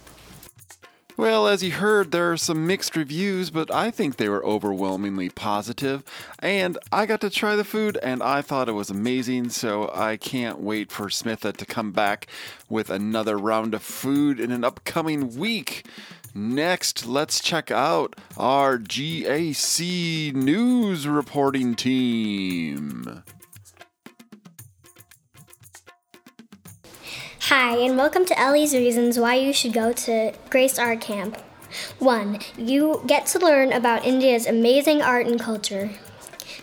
Well, 1.18 1.46
as 1.48 1.62
you 1.62 1.72
heard, 1.72 2.12
there 2.12 2.32
are 2.32 2.38
some 2.38 2.66
mixed 2.66 2.96
reviews, 2.96 3.52
but 3.52 3.70
I 3.70 3.92
think 3.92 4.16
they 4.16 4.30
were 4.30 4.44
overwhelmingly 4.44 5.30
positive. 5.30 6.04
And 6.40 6.78
I 6.92 7.06
got 7.06 7.22
to 7.22 7.30
try 7.30 7.56
the 7.56 7.64
food 7.64 8.00
and 8.02 8.24
I 8.24 8.42
thought 8.42 8.70
it 8.70 8.74
was 8.74 8.90
amazing, 8.90 9.50
so 9.50 9.92
I 9.94 10.16
can't 10.18 10.60
wait 10.60 10.92
for 10.92 11.10
Smitha 11.10 11.56
to 11.56 11.66
come 11.66 11.92
back 11.92 12.28
with 12.70 12.90
another 12.90 13.38
round 13.38 13.74
of 13.74 13.84
food 13.84 14.40
in 14.40 14.52
an 14.52 14.64
upcoming 14.64 15.38
week. 15.38 15.86
Next, 16.36 17.06
let's 17.06 17.40
check 17.40 17.70
out 17.70 18.16
our 18.38 18.80
GAC 18.80 20.34
news 20.34 21.08
reporting 21.08 21.76
team. 21.76 23.22
Hi, 27.42 27.78
and 27.78 27.96
welcome 27.98 28.26
to 28.26 28.40
Ellie's 28.40 28.74
Reasons 28.74 29.20
Why 29.20 29.36
You 29.36 29.54
Should 29.54 29.74
Go 29.74 29.94
to 29.94 30.34
Grace 30.50 30.80
Art 30.80 31.02
Camp. 31.02 31.38
1. 32.00 32.40
You 32.58 33.04
get 33.06 33.28
to 33.28 33.38
learn 33.38 33.72
about 33.72 34.04
India's 34.04 34.48
amazing 34.48 35.04
art 35.04 35.28
and 35.28 35.40
culture. 35.40 35.92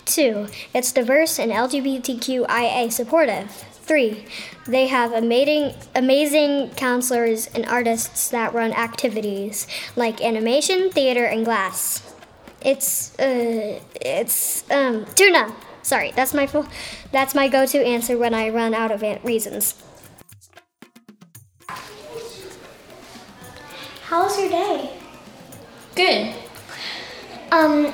2. 0.07 0.49
It's 0.75 0.91
diverse 0.91 1.39
and 1.39 1.53
LGBTQIA 1.53 2.91
supportive. 2.91 3.70
3. 3.91 4.25
They 4.69 4.87
have 4.87 5.13
amazing, 5.13 5.75
amazing 5.97 6.71
counselors 6.77 7.49
and 7.49 7.67
artists 7.67 8.29
that 8.29 8.55
run 8.55 8.73
activities 8.73 9.67
like 9.97 10.23
animation, 10.23 10.91
theater, 10.91 11.25
and 11.25 11.45
glass. 11.45 12.01
It's, 12.63 13.19
uh, 13.19 13.81
it's, 14.01 14.63
um, 14.71 15.07
tuna. 15.17 15.53
Sorry, 15.83 16.13
that's 16.13 16.33
my 16.33 16.47
full, 16.47 16.69
that's 17.11 17.35
my 17.35 17.49
go-to 17.49 17.85
answer 17.85 18.17
when 18.17 18.33
I 18.33 18.51
run 18.51 18.75
out 18.75 18.93
of 18.93 19.03
reasons. 19.25 19.75
How 24.05 24.23
was 24.23 24.39
your 24.39 24.51
day? 24.51 24.91
Good. 25.97 26.33
Um, 27.51 27.87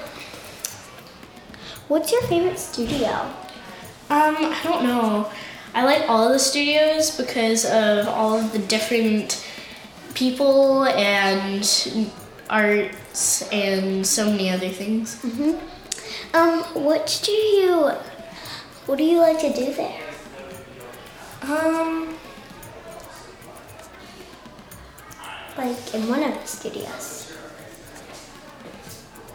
what's 1.88 2.12
your 2.12 2.20
favorite 2.24 2.58
studio? 2.58 3.32
Um, 4.10 4.36
I 4.36 4.60
don't 4.62 4.84
know. 4.84 5.30
I 5.76 5.84
like 5.84 6.08
all 6.08 6.30
the 6.30 6.38
studios 6.38 7.14
because 7.16 7.66
of 7.66 8.08
all 8.08 8.38
of 8.38 8.52
the 8.52 8.58
different 8.58 9.46
people 10.14 10.84
and 10.84 11.60
arts 12.48 13.42
and 13.52 14.06
so 14.06 14.30
many 14.30 14.48
other 14.48 14.70
things. 14.70 15.22
Mm-hmm. 15.22 16.34
Um, 16.34 16.62
what 16.82 17.20
do 17.22 17.30
you, 17.30 17.90
what 18.86 18.96
do 18.96 19.04
you 19.04 19.18
like 19.18 19.38
to 19.40 19.52
do 19.52 19.74
there? 19.74 20.00
Um, 21.42 22.16
Like 25.58 25.94
in 25.94 26.06
one 26.08 26.22
of 26.22 26.34
the 26.34 26.46
studios. 26.46 27.32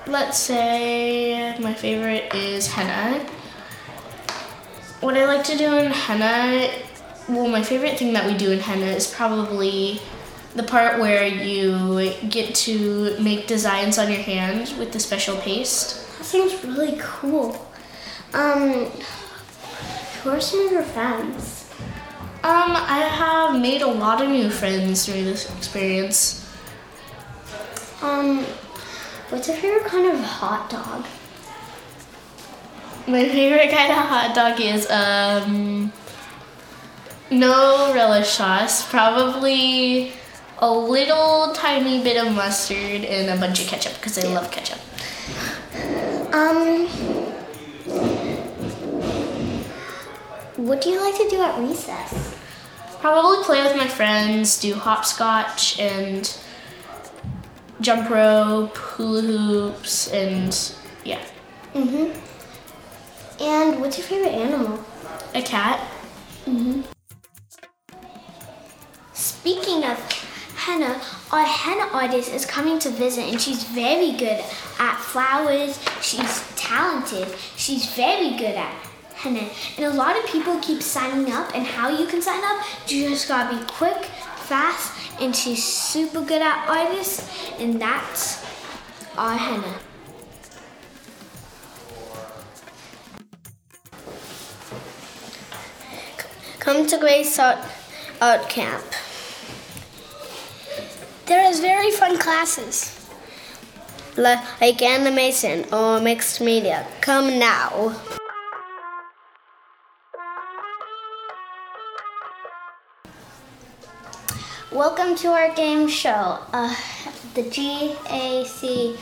let's 0.05 0.37
say 0.37 1.57
my 1.59 1.73
favorite 1.73 2.33
is 2.35 2.67
henna. 2.67 3.25
What 5.01 5.17
I 5.17 5.25
like 5.25 5.43
to 5.45 5.57
do 5.57 5.77
in 5.77 5.91
henna, 5.91 6.71
well, 7.27 7.47
my 7.47 7.63
favorite 7.63 7.97
thing 7.97 8.13
that 8.13 8.27
we 8.27 8.37
do 8.37 8.51
in 8.51 8.59
henna 8.59 8.85
is 8.85 9.11
probably 9.11 9.99
the 10.55 10.61
part 10.61 10.99
where 10.99 11.25
you 11.25 12.13
get 12.29 12.53
to 12.67 13.17
make 13.19 13.47
designs 13.47 13.97
on 13.97 14.11
your 14.11 14.21
hand 14.21 14.75
with 14.77 14.91
the 14.91 14.99
special 14.99 15.37
paste. 15.37 16.07
That 16.19 16.23
seems 16.25 16.63
really 16.63 16.99
cool. 16.99 17.67
Um, 18.35 18.91
who 20.21 20.29
are 20.29 20.39
some 20.39 20.67
of 20.67 20.71
your 20.71 20.83
friends? 20.83 21.67
Um, 22.43 22.75
I 22.75 22.99
have 22.99 23.59
made 23.59 23.81
a 23.81 23.87
lot 23.87 24.21
of 24.21 24.29
new 24.29 24.51
friends 24.51 25.07
through 25.07 25.23
this 25.23 25.49
experience. 25.57 26.47
Um, 28.03 28.43
what's 29.29 29.47
your 29.47 29.57
favorite 29.57 29.85
kind 29.85 30.05
of 30.11 30.23
hot 30.23 30.69
dog? 30.69 31.07
My 33.07 33.27
favorite 33.27 33.71
kind 33.71 33.91
of 33.91 33.97
hot 33.97 34.33
dog 34.35 34.61
is 34.61 34.89
um 34.89 35.91
no 37.31 37.93
relish 37.93 38.29
sauce, 38.29 38.87
probably 38.89 40.11
a 40.59 40.71
little 40.71 41.53
tiny 41.53 42.03
bit 42.03 42.23
of 42.23 42.33
mustard 42.33 43.03
and 43.03 43.29
a 43.29 43.41
bunch 43.41 43.61
of 43.61 43.67
ketchup 43.67 43.93
because 43.95 44.17
I 44.17 44.27
love 44.33 44.51
ketchup. 44.51 44.79
Um, 46.33 46.87
what 50.57 50.81
do 50.81 50.89
you 50.89 51.01
like 51.01 51.17
to 51.17 51.27
do 51.29 51.41
at 51.41 51.57
recess? 51.59 52.35
Probably 52.99 53.43
play 53.43 53.63
with 53.63 53.75
my 53.75 53.87
friends, 53.87 54.59
do 54.59 54.75
hopscotch 54.75 55.79
and 55.79 56.37
jump 57.81 58.09
rope, 58.09 58.77
hula 58.77 59.21
hoops, 59.21 60.09
and 60.09 60.75
yeah. 61.03 61.19
Mm-hmm. 61.73 62.30
And 63.41 63.81
what's 63.81 63.97
your 63.97 64.05
favorite 64.05 64.33
animal? 64.33 64.79
A 65.33 65.41
cat. 65.41 65.79
Mm-hmm. 66.45 66.81
Speaking 69.13 69.83
of 69.83 69.97
henna, 70.55 71.01
our 71.31 71.43
henna 71.43 71.89
artist 71.91 72.31
is 72.31 72.45
coming 72.45 72.77
to 72.77 72.89
visit 72.91 73.25
and 73.25 73.41
she's 73.41 73.63
very 73.63 74.11
good 74.11 74.43
at 74.77 74.95
flowers. 74.99 75.79
She's 76.01 76.43
talented. 76.55 77.27
She's 77.57 77.87
very 77.95 78.37
good 78.37 78.55
at 78.55 78.71
henna. 79.15 79.49
And 79.77 79.85
a 79.85 79.93
lot 79.93 80.15
of 80.15 80.25
people 80.27 80.59
keep 80.59 80.83
signing 80.83 81.33
up 81.33 81.55
and 81.55 81.65
how 81.65 81.89
you 81.89 82.05
can 82.05 82.21
sign 82.21 82.43
up, 82.43 82.63
you 82.87 83.09
just 83.09 83.27
gotta 83.27 83.57
be 83.57 83.63
quick, 83.65 84.05
fast, 84.45 84.93
and 85.19 85.35
she's 85.35 85.63
super 85.63 86.21
good 86.21 86.43
at 86.43 86.69
artists 86.69 87.27
and 87.59 87.81
that's 87.81 88.45
our 89.17 89.35
henna. 89.35 89.79
Come 96.71 96.87
to 96.87 96.97
Grace 96.99 97.37
Art, 97.37 97.57
Art 98.21 98.47
Camp. 98.47 98.85
There 101.25 101.43
is 101.51 101.59
very 101.59 101.91
fun 101.91 102.17
classes. 102.17 103.09
Like 104.15 104.81
animation 104.81 105.65
or 105.73 105.99
mixed 105.99 106.39
media. 106.39 106.87
Come 107.01 107.37
now. 107.37 107.99
Welcome 114.71 115.15
to 115.15 115.27
our 115.27 115.53
game 115.53 115.89
show, 115.89 116.39
uh, 116.53 116.73
the 117.33 117.43
GAC 117.43 118.97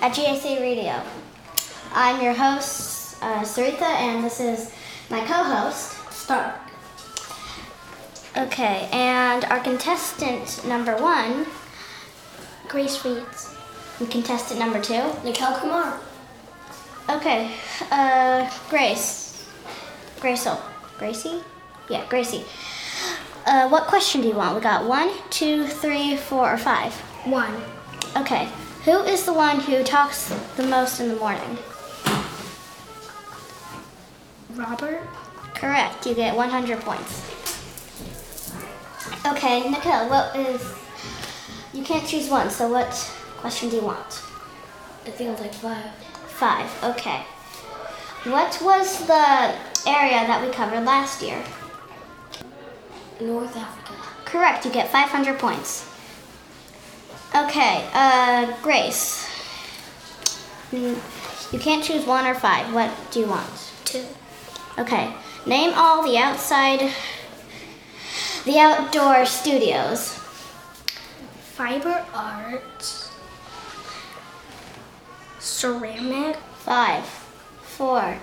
at 0.00 0.12
GAC 0.14 0.58
Radio. 0.58 1.02
I'm 1.92 2.24
your 2.24 2.32
host, 2.32 3.18
uh, 3.20 3.42
Sarita, 3.42 3.82
and 3.82 4.24
this 4.24 4.40
is 4.40 4.72
my 5.10 5.20
co-host, 5.26 5.98
Stark. 6.10 6.69
Okay, 8.40 8.88
and 8.90 9.44
our 9.44 9.60
contestant 9.60 10.64
number 10.66 10.96
one, 10.96 11.44
Grace 12.68 13.04
Reeds. 13.04 13.54
And 13.98 14.10
contestant 14.10 14.58
number 14.58 14.80
two, 14.80 15.12
Nikhil 15.24 15.52
Kumar. 15.56 16.00
Okay, 17.10 17.54
uh, 17.90 18.50
Grace. 18.70 19.46
Grace, 20.20 20.46
oh, 20.46 20.58
Gracie? 20.98 21.42
Yeah, 21.90 22.06
Gracie. 22.08 22.44
Uh, 23.44 23.68
what 23.68 23.86
question 23.86 24.22
do 24.22 24.28
you 24.28 24.34
want? 24.34 24.54
We 24.54 24.62
got 24.62 24.86
one, 24.86 25.10
two, 25.28 25.66
three, 25.66 26.16
four, 26.16 26.50
or 26.50 26.56
five? 26.56 26.94
One. 27.26 27.54
Okay. 28.16 28.48
Who 28.86 29.02
is 29.02 29.24
the 29.24 29.34
one 29.34 29.60
who 29.60 29.84
talks 29.84 30.34
the 30.56 30.66
most 30.66 31.00
in 31.00 31.08
the 31.08 31.16
morning? 31.16 31.58
Robert? 34.54 35.02
Correct. 35.54 36.06
You 36.06 36.14
get 36.14 36.34
100 36.34 36.80
points. 36.80 37.39
Okay, 39.30 39.70
Nikhil, 39.70 40.08
what 40.08 40.34
is. 40.34 40.74
You 41.72 41.84
can't 41.84 42.06
choose 42.06 42.28
one, 42.28 42.50
so 42.50 42.68
what 42.68 42.90
question 43.38 43.68
do 43.68 43.76
you 43.76 43.82
want? 43.82 44.22
I 45.06 45.10
think 45.10 45.30
it's 45.30 45.40
like 45.40 45.54
five. 45.54 45.94
Five, 46.26 46.84
okay. 46.84 47.22
What 48.24 48.60
was 48.60 49.06
the 49.06 49.54
area 49.88 50.26
that 50.26 50.44
we 50.44 50.52
covered 50.52 50.84
last 50.84 51.22
year? 51.22 51.42
North 53.20 53.56
Africa. 53.56 53.94
Correct, 54.24 54.64
you 54.64 54.72
get 54.72 54.88
500 54.88 55.38
points. 55.38 55.88
Okay, 57.34 57.88
uh, 57.94 58.52
Grace. 58.62 59.28
You 60.72 61.58
can't 61.58 61.84
choose 61.84 62.04
one 62.04 62.26
or 62.26 62.34
five. 62.34 62.74
What 62.74 62.90
do 63.12 63.20
you 63.20 63.26
want? 63.26 63.48
Two. 63.84 64.04
Okay, 64.78 65.12
name 65.46 65.72
all 65.74 66.02
the 66.02 66.18
outside, 66.18 66.92
the 68.44 68.58
outdoor 68.58 69.26
studios. 69.26 70.14
Fiber 71.54 72.04
art. 72.14 73.10
Ceramic. 75.38 76.36
Five, 76.60 77.04
four, 77.62 78.18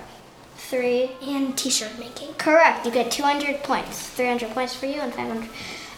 three, 0.55 1.11
and 1.21 1.57
t-shirt 1.57 1.97
making. 1.97 2.33
Correct. 2.35 2.85
You 2.85 2.91
get 2.91 3.11
200 3.11 3.63
points. 3.63 4.09
300 4.09 4.51
points 4.51 4.75
for 4.75 4.85
you 4.85 5.01
and 5.01 5.13
500. 5.13 5.49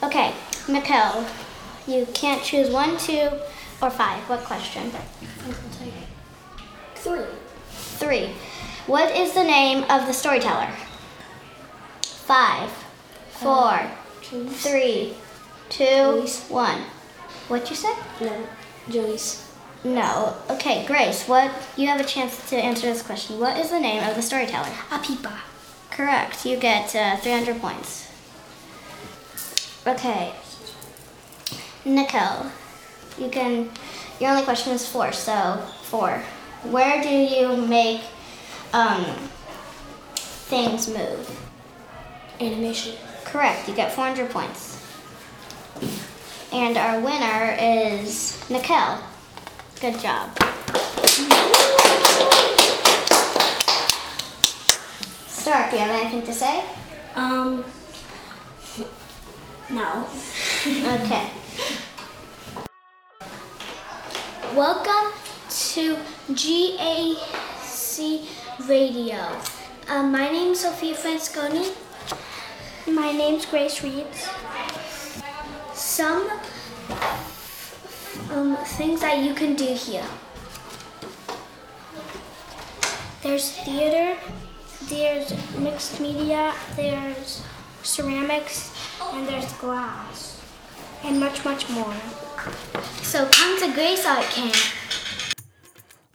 Okay, 0.01 0.33
Mikkel, 0.67 1.29
you 1.85 2.07
can't 2.13 2.41
choose 2.41 2.69
one, 2.69 2.97
two, 2.97 3.29
or 3.81 3.89
five. 3.89 4.19
What 4.29 4.39
question? 4.45 4.91
Three. 6.95 7.25
Three. 7.71 8.29
What 8.87 9.15
is 9.15 9.33
the 9.33 9.43
name 9.43 9.83
of 9.89 10.07
the 10.07 10.13
storyteller? 10.13 10.69
Five, 12.01 12.69
four, 13.29 13.81
three, 14.29 15.15
two, 15.69 16.25
one. 16.49 16.81
What 17.47 17.69
you 17.69 17.75
said? 17.75 17.95
No. 18.21 18.47
Joyce. 18.89 19.51
No. 19.83 20.35
Okay, 20.49 20.85
Grace, 20.85 21.27
what 21.27 21.51
you 21.77 21.87
have 21.87 21.99
a 21.99 22.03
chance 22.03 22.49
to 22.49 22.57
answer 22.57 22.87
this 22.87 23.01
question. 23.01 23.39
What 23.39 23.57
is 23.57 23.69
the 23.69 23.79
name 23.79 24.03
of 24.07 24.15
the 24.15 24.21
storyteller? 24.21 24.69
Apipa. 24.89 25.39
Correct. 25.89 26.45
You 26.45 26.57
get 26.57 26.95
uh, 26.95 27.17
300 27.17 27.59
points. 27.59 28.11
Okay. 29.87 30.33
Nicole, 31.85 32.47
you 33.17 33.29
can. 33.29 33.69
Your 34.19 34.31
only 34.31 34.43
question 34.43 34.73
is 34.73 34.87
four, 34.87 35.11
so 35.11 35.63
four. 35.83 36.21
Where 36.63 37.01
do 37.01 37.09
you 37.09 37.55
make 37.55 38.01
um, 38.73 39.05
things 40.25 40.89
move? 40.89 41.49
Animation. 42.39 42.95
Correct. 43.31 43.67
You 43.67 43.75
get 43.75 43.91
400 43.91 44.31
points. 44.31 44.83
And 46.51 46.77
our 46.77 46.99
winner 46.99 47.55
is 47.61 48.43
Nicole. 48.49 48.97
Good 49.79 49.99
job. 49.99 50.35
Stark, 55.27 55.69
do 55.69 55.77
you 55.77 55.83
have 55.83 55.91
anything 55.91 56.23
to 56.23 56.33
say? 56.33 56.63
Um. 57.15 57.63
No. 59.69 60.07
Okay. 60.65 61.29
Welcome 64.55 65.13
to 65.49 65.97
GAC 66.33 68.25
Radio. 68.67 69.39
Uh, 69.87 70.01
my 70.01 70.31
is 70.31 70.55
Sophia 70.55 70.95
Fransconi. 70.95 71.75
My 72.93 73.11
name's 73.11 73.45
Grace 73.45 73.83
Reeds. 73.83 74.27
Some 75.73 76.27
um, 78.31 78.57
things 78.65 79.01
that 79.01 79.19
you 79.23 79.33
can 79.35 79.53
do 79.55 79.73
here. 79.73 80.05
There's 83.21 83.51
theater, 83.51 84.17
there's 84.85 85.33
mixed 85.57 85.99
media, 85.99 86.53
there's 86.75 87.43
ceramics, 87.83 88.73
and 89.13 89.27
there's 89.27 89.51
glass, 89.53 90.41
and 91.03 91.19
much, 91.19 91.45
much 91.45 91.69
more. 91.69 91.93
So 93.03 93.27
come 93.31 93.59
to 93.59 93.71
Grace 93.73 94.05
Art 94.05 94.25
Camp. 94.25 94.55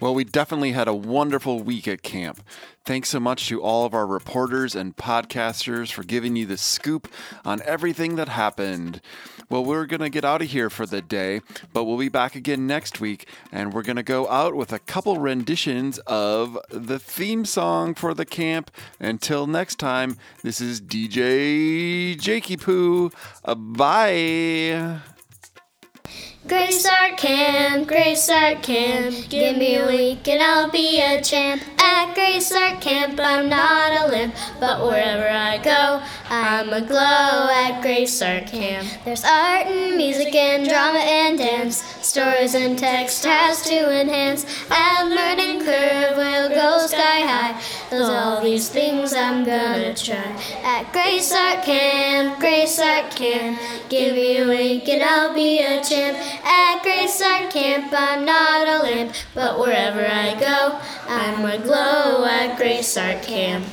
Well, 0.00 0.14
we 0.14 0.24
definitely 0.24 0.72
had 0.72 0.88
a 0.88 0.94
wonderful 0.94 1.60
week 1.60 1.86
at 1.86 2.02
camp. 2.02 2.42
Thanks 2.84 3.08
so 3.08 3.18
much 3.18 3.48
to 3.48 3.62
all 3.62 3.86
of 3.86 3.94
our 3.94 4.06
reporters 4.06 4.74
and 4.74 4.94
podcasters 4.94 5.90
for 5.90 6.02
giving 6.02 6.36
you 6.36 6.44
the 6.44 6.58
scoop 6.58 7.08
on 7.42 7.62
everything 7.62 8.16
that 8.16 8.28
happened. 8.28 9.00
Well, 9.48 9.64
we're 9.64 9.86
going 9.86 10.02
to 10.02 10.10
get 10.10 10.22
out 10.22 10.42
of 10.42 10.50
here 10.50 10.68
for 10.68 10.84
the 10.84 11.00
day, 11.00 11.40
but 11.72 11.84
we'll 11.84 11.96
be 11.96 12.10
back 12.10 12.34
again 12.34 12.66
next 12.66 13.00
week, 13.00 13.26
and 13.50 13.72
we're 13.72 13.84
going 13.84 13.96
to 13.96 14.02
go 14.02 14.28
out 14.28 14.54
with 14.54 14.70
a 14.70 14.78
couple 14.78 15.18
renditions 15.18 15.96
of 16.00 16.58
the 16.68 16.98
theme 16.98 17.46
song 17.46 17.94
for 17.94 18.12
the 18.12 18.26
camp. 18.26 18.70
Until 19.00 19.46
next 19.46 19.76
time, 19.76 20.18
this 20.42 20.60
is 20.60 20.82
DJ 20.82 22.20
Jakey 22.20 22.58
Poo. 22.58 23.10
Uh, 23.46 23.54
bye. 23.54 25.00
Grace 26.46 26.84
Art 26.84 27.16
Camp, 27.16 27.88
Grace 27.88 28.28
Art 28.28 28.62
Camp, 28.62 29.30
give 29.30 29.56
me 29.56 29.76
a 29.76 29.86
week 29.86 30.28
and 30.28 30.42
I'll 30.42 30.70
be 30.70 31.00
a 31.00 31.22
champ. 31.22 31.62
At 31.78 32.12
Grace 32.14 32.52
Art 32.52 32.82
Camp, 32.82 33.18
I'm 33.18 33.48
not 33.48 34.02
a 34.02 34.10
limp, 34.10 34.34
but 34.60 34.84
wherever 34.84 35.26
I 35.26 35.56
go, 35.56 36.02
I'm 36.28 36.70
a 36.70 36.82
glow 36.82 37.48
at 37.50 37.80
Grace 37.80 38.20
Art 38.20 38.46
Camp. 38.46 38.86
There's 39.06 39.24
art 39.24 39.68
and 39.68 39.96
music 39.96 40.34
and 40.34 40.68
drama 40.68 40.98
and 40.98 41.38
dance, 41.38 41.82
stories 42.06 42.54
and 42.54 42.78
text 42.78 43.24
has 43.24 43.62
to 43.62 44.00
enhance. 44.00 44.44
And 44.70 45.10
learning 45.10 45.64
curve 45.64 46.16
will 46.18 46.50
go 46.50 46.86
sky 46.86 47.20
high. 47.20 47.62
There's 47.94 48.08
all 48.08 48.42
these 48.42 48.68
things 48.68 49.14
I'm 49.14 49.44
gonna 49.44 49.94
try. 49.94 50.16
At 50.64 50.92
Grace 50.92 51.32
Art 51.32 51.62
Camp, 51.64 52.40
Grace 52.40 52.80
Art 52.80 53.14
Camp, 53.14 53.56
give 53.88 54.16
me 54.16 54.38
a 54.38 54.48
week 54.48 54.88
and 54.88 55.00
I'll 55.00 55.32
be 55.32 55.60
a 55.60 55.80
champ. 55.80 56.18
At 56.44 56.82
Grace 56.82 57.22
Art 57.22 57.52
Camp, 57.52 57.92
I'm 57.96 58.24
not 58.24 58.66
a 58.66 58.82
limp, 58.82 59.12
but 59.32 59.60
wherever 59.60 60.04
I 60.04 60.34
go, 60.40 60.80
I'm 61.06 61.44
a 61.44 61.62
glow 61.62 62.24
at 62.24 62.56
Grace 62.56 62.96
Art 62.96 63.22
Camp. 63.22 63.64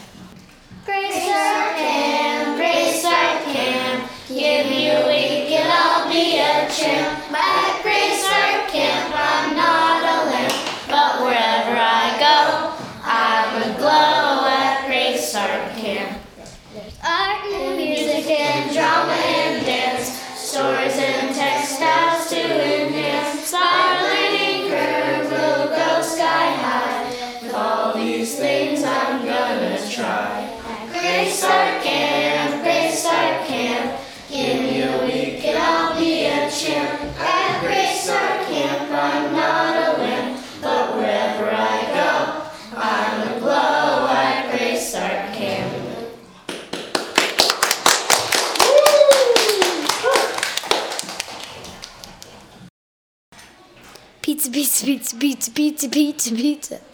Grace 0.86 1.28
Art 1.28 1.78
Camp, 1.78 2.57
Grace 2.57 3.03
Art 3.03 3.43
Camp, 3.45 4.11
give 4.28 4.67
me 4.67 4.91
a 4.91 5.07
week 5.07 5.49
and 5.49 5.67
I'll 5.67 6.07
be 6.07 6.38
a 6.38 6.69
champ. 6.69 7.70
Pizza, 54.21 54.51
pizza, 54.51 54.85
pizza, 54.85 55.15
pizza, 55.17 55.51
pizza, 55.51 55.89
pizza, 55.89 56.31
pizza. 56.35 56.90